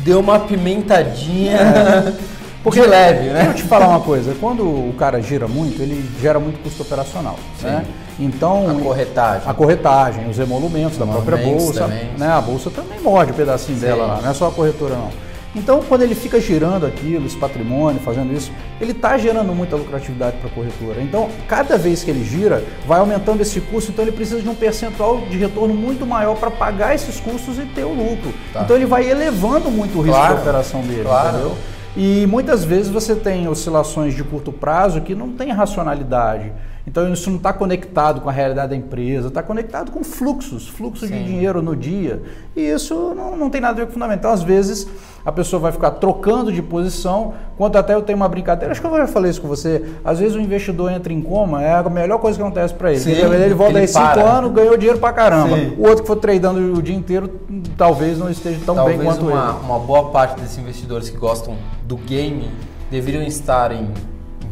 deu 0.02 0.19
uma 0.19 0.41
pimentadinha 0.41 2.17
de 2.71 2.81
leve, 2.81 3.19
Deixa 3.28 3.38
eu 3.40 3.49
né? 3.49 3.52
te 3.54 3.62
falar 3.64 3.88
uma 3.88 4.00
coisa, 4.00 4.35
quando 4.40 4.62
o 4.62 4.95
cara 4.99 5.21
gira 5.21 5.49
muito, 5.49 5.83
ele 5.83 6.09
gera 6.21 6.38
muito 6.38 6.62
custo 6.62 6.83
operacional, 6.83 7.37
Sim. 7.61 7.66
né? 7.66 7.85
Então, 8.21 8.71
A 8.71 8.75
corretagem. 8.83 9.42
a 9.50 9.54
corretagem, 9.54 10.28
os 10.31 10.38
emolumentos 10.38 10.97
da 10.99 11.07
própria 11.07 11.37
bolsa, 11.38 11.81
também. 11.85 12.11
né? 12.19 12.28
A 12.28 12.40
bolsa 12.40 12.71
também 12.71 13.00
morde 13.00 13.33
um 13.33 13.35
pedacinho 13.35 13.78
Sim. 13.78 13.87
dela 13.87 14.07
lá, 14.07 14.21
não 14.23 14.31
é 14.31 14.35
só 14.35 14.49
a 14.49 14.50
corretora 14.52 14.95
não. 14.95 15.11
Então, 15.54 15.83
quando 15.87 16.00
ele 16.00 16.14
fica 16.14 16.40
girando 16.40 16.87
aquilo, 16.87 17.26
esse 17.26 17.37
patrimônio, 17.37 18.00
fazendo 18.00 18.33
isso, 18.33 18.50
ele 18.81 18.92
está 18.92 19.19
gerando 19.19 19.54
muita 19.54 19.76
lucratividade 19.76 20.37
para 20.38 20.49
a 20.49 20.52
corretora. 20.52 21.02
Então, 21.02 21.28
cada 21.47 21.76
vez 21.76 22.02
que 22.02 22.11
ele 22.11 22.25
gira, 22.25 22.64
vai 22.87 23.00
aumentando 23.00 23.42
esse 23.42 23.61
custo, 23.61 23.90
então 23.92 24.02
ele 24.02 24.12
precisa 24.12 24.40
de 24.40 24.49
um 24.49 24.54
percentual 24.54 25.19
de 25.28 25.37
retorno 25.37 25.75
muito 25.75 26.07
maior 26.07 26.37
para 26.37 26.50
pagar 26.50 26.95
esses 26.95 27.21
custos 27.21 27.59
e 27.59 27.62
ter 27.66 27.85
o 27.85 27.92
lucro. 27.92 28.33
Tá. 28.52 28.62
Então, 28.62 28.76
ele 28.76 28.87
vai 28.87 29.11
elevando 29.11 29.71
muito 29.71 29.99
o 29.99 30.00
risco 30.00 30.16
Claro. 30.16 30.37
da 30.37 30.40
operação 30.40 30.81
dele, 30.83 31.02
Claro. 31.04 31.28
entendeu? 31.28 31.57
E 31.96 32.26
muitas 32.26 32.64
vezes 32.64 32.90
você 32.90 33.14
tem 33.14 33.46
oscilações 33.49 34.14
de 34.14 34.25
curto 34.25 34.50
prazo 34.50 35.00
que 35.02 35.14
não 35.14 35.32
tem 35.32 35.50
racionalidade. 35.50 36.52
Então 36.87 37.12
isso 37.12 37.30
não 37.30 37.37
está 37.37 37.52
conectado 37.52 38.20
com 38.20 38.28
a 38.28 38.32
realidade 38.32 38.70
da 38.70 38.76
empresa, 38.76 39.28
está 39.28 39.42
conectado 39.42 39.92
com 39.92 40.02
fluxos, 40.02 40.68
fluxo 40.68 41.06
de 41.06 41.12
Sim. 41.12 41.25
dinheiro 41.25 41.62
no 41.62 41.76
dia. 41.76 42.22
E 42.56 42.61
isso 42.61 43.14
não, 43.14 43.37
não 43.37 43.50
tem 43.50 43.61
nada 43.61 43.75
a 43.75 43.76
ver 43.76 43.87
com 43.87 43.92
fundamento. 43.92 44.20
Então, 44.20 44.32
às 44.32 44.42
vezes, 44.42 44.88
a 45.25 45.33
pessoa 45.33 45.61
vai 45.61 45.73
ficar 45.73 45.93
trocando 45.93 46.52
de 46.52 46.61
posição, 46.61 47.35
quanto 47.57 47.76
até 47.76 47.95
eu 47.95 48.02
tenho 48.02 48.17
uma 48.17 48.29
brincadeira, 48.29 48.73
acho 48.73 48.81
que 48.81 48.87
eu 48.87 48.97
já 48.97 49.07
falei 49.07 49.31
isso 49.31 49.41
com 49.41 49.49
você. 49.49 49.85
Às 50.05 50.19
vezes 50.19 50.35
o 50.35 50.41
investidor 50.41 50.91
entra 50.91 51.12
em 51.12 51.21
coma, 51.21 51.62
é 51.62 51.73
a 51.75 51.83
melhor 51.88 52.19
coisa 52.19 52.37
que 52.37 52.43
acontece 52.43 52.75
para 52.75 52.91
ele. 52.91 53.00
Sim, 53.00 53.12
ele, 53.12 53.37
ele 53.37 53.55
volta 53.55 53.79
aí 53.79 53.87
cinco 53.87 54.05
para. 54.05 54.38
anos, 54.38 54.52
ganhou 54.52 54.76
dinheiro 54.76 54.99
pra 54.99 55.12
caramba. 55.12 55.57
Sim. 55.57 55.75
O 55.79 55.83
outro 55.87 56.02
que 56.02 56.07
for 56.07 56.17
tradando 56.17 56.79
o 56.79 56.83
dia 56.83 56.97
inteiro, 56.97 57.31
talvez 57.76 58.19
não 58.19 58.31
esteja 58.31 58.61
tão 58.64 58.75
Talvez 58.75 58.99
bem 58.99 59.07
quanto 59.07 59.23
uma, 59.26 59.31
ele. 59.33 59.64
uma 59.64 59.79
boa 59.79 60.11
parte 60.11 60.41
desses 60.41 60.59
investidores 60.59 61.08
que 61.08 61.17
gostam 61.17 61.56
do 61.85 61.97
game 61.97 62.50
deveriam 62.91 63.23
estar 63.23 63.73
em 63.73 63.89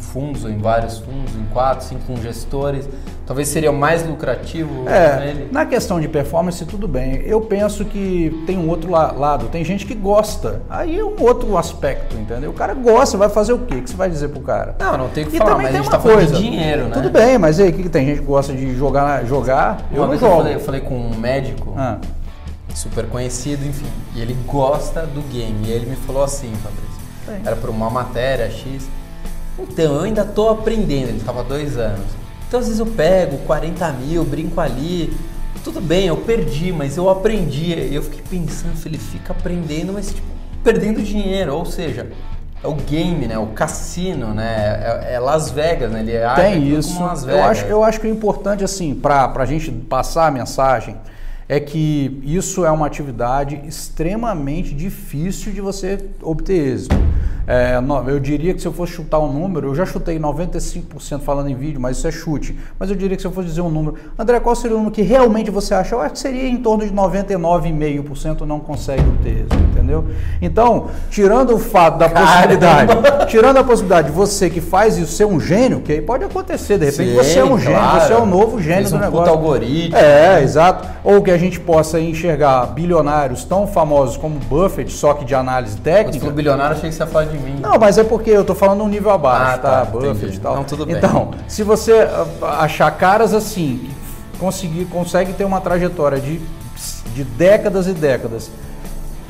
fundos 0.01 0.45
ou 0.45 0.51
em 0.51 0.59
vários 0.59 0.99
fundos, 0.99 1.35
em 1.35 1.45
quatro, 1.53 1.85
cinco 1.87 2.03
com 2.07 2.17
gestores. 2.17 2.89
Talvez 3.27 3.47
seria 3.47 3.71
mais 3.71 4.05
lucrativo 4.05 4.89
É, 4.89 5.47
na 5.53 5.65
questão 5.65 6.01
de 6.01 6.09
performance, 6.09 6.65
tudo 6.65 6.89
bem. 6.89 7.23
Eu 7.25 7.41
penso 7.43 7.85
que 7.85 8.43
tem 8.45 8.59
um 8.59 8.69
outro 8.69 8.91
la- 8.91 9.13
lado. 9.13 9.47
Tem 9.47 9.65
gente 9.65 9.87
que 9.87 9.95
gosta. 9.95 10.63
Aí 10.69 10.99
é 10.99 11.05
um 11.05 11.15
outro 11.21 11.57
aspecto, 11.57 12.17
entendeu? 12.17 12.51
O 12.51 12.55
cara 12.55 12.75
gosta, 12.75 13.17
vai 13.17 13.29
fazer 13.29 13.53
o 13.53 13.59
quê? 13.61 13.77
O 13.77 13.83
que 13.83 13.91
você 13.91 13.97
vai 13.97 14.11
dizer 14.11 14.29
pro 14.31 14.41
cara? 14.41 14.75
Não, 14.81 14.99
não 14.99 15.09
tem 15.11 15.23
o 15.25 15.29
que 15.29 15.37
E 15.37 15.39
falar, 15.39 15.57
mas 15.59 15.67
a 15.69 15.73
gente 15.73 15.85
uma 15.85 15.91
tá 15.93 16.01
falando 16.01 16.17
coisa. 16.17 16.35
de 16.35 16.43
dinheiro, 16.43 16.85
né? 16.87 16.91
Tudo 16.93 17.09
bem, 17.11 17.39
mas 17.39 17.61
aí, 17.61 17.69
o 17.69 17.73
que, 17.73 17.83
que 17.85 17.89
tem 17.89 18.05
gente 18.07 18.19
que 18.19 18.27
gosta 18.27 18.53
de 18.53 18.75
jogar? 18.75 19.25
jogar? 19.25 19.83
Uma 19.93 19.97
eu 19.97 20.01
não 20.03 20.09
vez 20.09 20.23
eu 20.23 20.29
jogo. 20.29 20.41
falei, 20.43 20.55
eu 20.57 20.61
falei 20.61 20.81
com 20.81 20.95
um 20.97 21.17
médico 21.17 21.73
Ah, 21.77 21.99
super 22.75 23.07
conhecido, 23.07 23.65
enfim, 23.65 23.87
e 24.17 24.21
ele 24.21 24.37
gosta 24.47 25.03
do 25.03 25.21
game. 25.33 25.67
E 25.67 25.71
ele 25.71 25.87
me 25.87 25.97
falou 25.97 26.25
assim, 26.25 26.51
Fabrício, 26.63 27.47
era 27.47 27.55
para 27.55 27.71
uma 27.71 27.89
matéria 27.91 28.51
X. 28.51 28.89
Então, 29.63 29.97
eu 29.97 30.03
ainda 30.03 30.25
tô 30.25 30.49
aprendendo, 30.49 31.09
ele 31.09 31.19
estava 31.19 31.43
dois 31.43 31.77
anos. 31.77 32.07
Então, 32.47 32.61
às 32.61 32.67
vezes 32.67 32.81
eu 32.81 32.87
pego 32.87 33.39
40 33.39 33.93
mil, 33.93 34.25
brinco 34.25 34.61
ali. 34.61 35.13
Tudo 35.63 35.81
bem, 35.81 36.07
eu 36.07 36.17
perdi, 36.17 36.73
mas 36.73 36.97
eu 36.97 37.09
aprendi. 37.09 37.73
Eu 37.93 38.03
fiquei 38.03 38.23
pensando, 38.29 38.75
ele 38.87 38.99
fica 38.99 39.33
aprendendo, 39.33 39.93
mas 39.93 40.09
tipo, 40.09 40.27
perdendo 40.65 41.03
dinheiro. 41.03 41.55
Ou 41.55 41.67
seja, 41.67 42.11
é 42.63 42.67
o 42.67 42.75
game, 42.75 43.27
né? 43.27 43.39
O 43.39 43.49
cassino, 43.49 44.35
né? 44.35 45.03
É, 45.05 45.15
é 45.15 45.19
Las 45.21 45.51
Vegas, 45.51 45.91
né? 45.91 46.01
Ele 46.01 46.17
age 46.17 46.43
tem 46.43 46.55
aquilo 46.55 46.79
isso. 46.79 47.03
Eu 47.03 47.17
Vegas. 47.27 47.45
acho, 47.45 47.65
eu 47.67 47.85
acho 47.85 48.01
que 48.01 48.07
o 48.07 48.11
importante, 48.11 48.65
assim, 48.65 48.95
para 48.95 49.33
a 49.35 49.47
gente 49.47 49.71
passar 49.71 50.27
a 50.27 50.31
mensagem, 50.31 50.97
é 51.51 51.59
que 51.59 52.23
isso 52.23 52.65
é 52.65 52.71
uma 52.71 52.87
atividade 52.87 53.61
extremamente 53.67 54.73
difícil 54.73 55.53
de 55.53 55.61
você 55.61 55.99
obter 56.23 56.75
êxito. 56.75 56.95
É, 57.45 57.75
eu 58.07 58.21
diria 58.21 58.55
que 58.55 58.61
se 58.61 58.69
eu 58.69 58.73
fosse 58.73 58.93
chutar 58.93 59.19
um 59.19 59.33
número, 59.33 59.67
eu 59.67 59.75
já 59.75 59.85
chutei 59.85 60.17
95% 60.17 61.23
falando 61.23 61.51
em 61.51 61.57
vídeo, 61.57 61.81
mas 61.81 61.97
isso 61.97 62.07
é 62.07 62.13
chute. 62.13 62.57
Mas 62.79 62.89
eu 62.89 62.95
diria 62.95 63.17
que 63.17 63.23
se 63.23 63.27
eu 63.27 63.33
fosse 63.33 63.49
dizer 63.49 63.63
um 63.63 63.69
número, 63.69 63.97
André, 64.17 64.39
qual 64.39 64.55
seria 64.55 64.77
o 64.77 64.79
número 64.79 64.95
que 64.95 65.03
realmente 65.03 65.51
você 65.51 65.75
acha? 65.75 65.97
Eu 65.97 66.01
acho 66.01 66.13
que 66.13 66.21
seria 66.21 66.49
em 66.49 66.59
torno 66.59 66.87
de 66.87 66.93
99,5% 66.93 68.43
não 68.43 68.61
consegue 68.61 69.03
obter 69.03 69.39
êxito, 69.39 69.57
entendeu? 69.91 70.05
Então, 70.41 70.87
tirando 71.11 71.55
o 71.55 71.59
fato 71.59 71.99
da 71.99 72.09
Caramba! 72.09 72.31
possibilidade, 72.33 73.27
tirando 73.29 73.57
a 73.59 73.65
possibilidade 73.65 74.09
de 74.09 74.13
você 74.15 74.49
que 74.49 74.61
faz 74.61 74.97
isso 74.97 75.13
ser 75.13 75.25
um 75.27 75.41
gênio, 75.41 75.81
que 75.81 75.93
aí 75.93 76.01
pode 76.01 76.25
acontecer, 76.25 76.79
de 76.79 76.87
repente 76.87 77.11
Sim, 77.11 77.17
você 77.17 77.39
é 77.41 77.45
um 77.45 77.59
gênio, 77.59 77.79
claro. 77.79 78.01
você 78.07 78.13
é 78.13 78.17
o 78.17 78.27
novo 78.27 78.61
gênio 78.61 78.77
Fez 78.89 78.91
do 78.91 78.97
um 78.97 79.01
puta 79.01 79.11
negócio. 79.11 79.33
algoritmo. 79.35 79.97
É, 79.97 80.43
exato. 80.43 80.89
Ou 81.03 81.23
que 81.23 81.31
a 81.31 81.39
gente 81.39 81.59
possa 81.59 81.99
enxergar 82.01 82.67
bilionários 82.67 83.45
tão 83.45 83.67
famosos 83.67 84.17
como 84.17 84.39
Buffett, 84.39 84.93
só 84.93 85.15
que 85.15 85.25
de 85.25 85.35
análise 85.35 85.77
técnica. 85.79 86.13
você 86.13 86.19
falou 86.21 86.35
bilionário, 86.35 86.77
achei 86.77 86.89
que 86.91 86.95
você 86.95 87.03
ia 87.03 87.07
falar 87.07 87.25
de 87.27 87.39
mim. 87.39 87.57
Não, 87.61 87.79
mas 87.79 87.99
é 87.99 88.05
porque 88.05 88.31
eu 88.31 88.45
tô 88.45 88.55
falando 88.55 88.83
um 88.85 88.89
nível 88.89 89.11
abaixo, 89.11 89.53
Ah, 89.55 89.59
tá? 89.59 89.71
tá, 89.81 89.85
Buffett 89.87 90.17
entendi. 90.19 90.37
e 90.37 90.41
tal. 90.41 90.57
Não, 90.57 90.65
tudo 90.65 90.87
bem. 90.87 90.97
Então, 90.97 91.31
se 91.49 91.63
você 91.63 92.09
ah, 92.43 92.63
achar 92.65 92.91
caras 92.93 93.35
assim, 93.35 93.89
conseguir, 94.39 94.85
consegue 94.87 95.33
ter 95.33 95.45
uma 95.45 95.61
trajetória 95.61 96.19
de, 96.21 96.41
de 97.15 97.25
décadas 97.25 97.87
e 97.87 97.93
décadas 97.93 98.51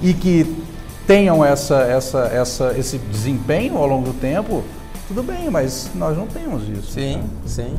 e 0.02 0.12
que 0.14 0.64
tenham 1.06 1.44
essa, 1.44 1.82
essa, 1.82 2.20
essa, 2.32 2.74
esse 2.78 2.98
desempenho 2.98 3.76
ao 3.76 3.86
longo 3.86 4.06
do 4.06 4.12
tempo, 4.14 4.62
tudo 5.08 5.22
bem, 5.22 5.50
mas 5.50 5.90
nós 5.94 6.16
não 6.16 6.26
temos 6.26 6.68
isso. 6.68 6.92
Sim, 6.92 7.22
sim. 7.46 7.76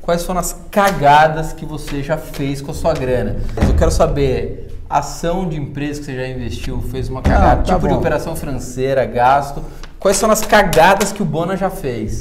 Quais 0.00 0.24
foram 0.24 0.40
as 0.40 0.56
cagadas 0.70 1.52
que 1.52 1.64
você 1.64 2.02
já 2.02 2.16
fez 2.18 2.60
com 2.60 2.72
a 2.72 2.74
sua 2.74 2.92
grana? 2.92 3.36
Eu 3.68 3.74
quero 3.74 3.90
saber, 3.90 4.76
ação 4.90 5.48
de 5.48 5.56
empresa 5.56 6.00
que 6.00 6.06
você 6.06 6.16
já 6.16 6.26
investiu, 6.26 6.82
fez 6.90 7.08
uma 7.08 7.22
cagada, 7.22 7.52
Ah, 7.52 7.56
tá 7.56 7.62
tipo 7.62 7.86
de 7.86 7.94
bom. 7.94 8.00
operação 8.00 8.34
financeira, 8.34 9.04
gasto. 9.04 9.62
Quais 10.00 10.16
são 10.16 10.30
as 10.30 10.40
cagadas 10.44 11.12
que 11.12 11.22
o 11.22 11.24
Bona 11.24 11.56
já 11.56 11.70
fez? 11.70 12.20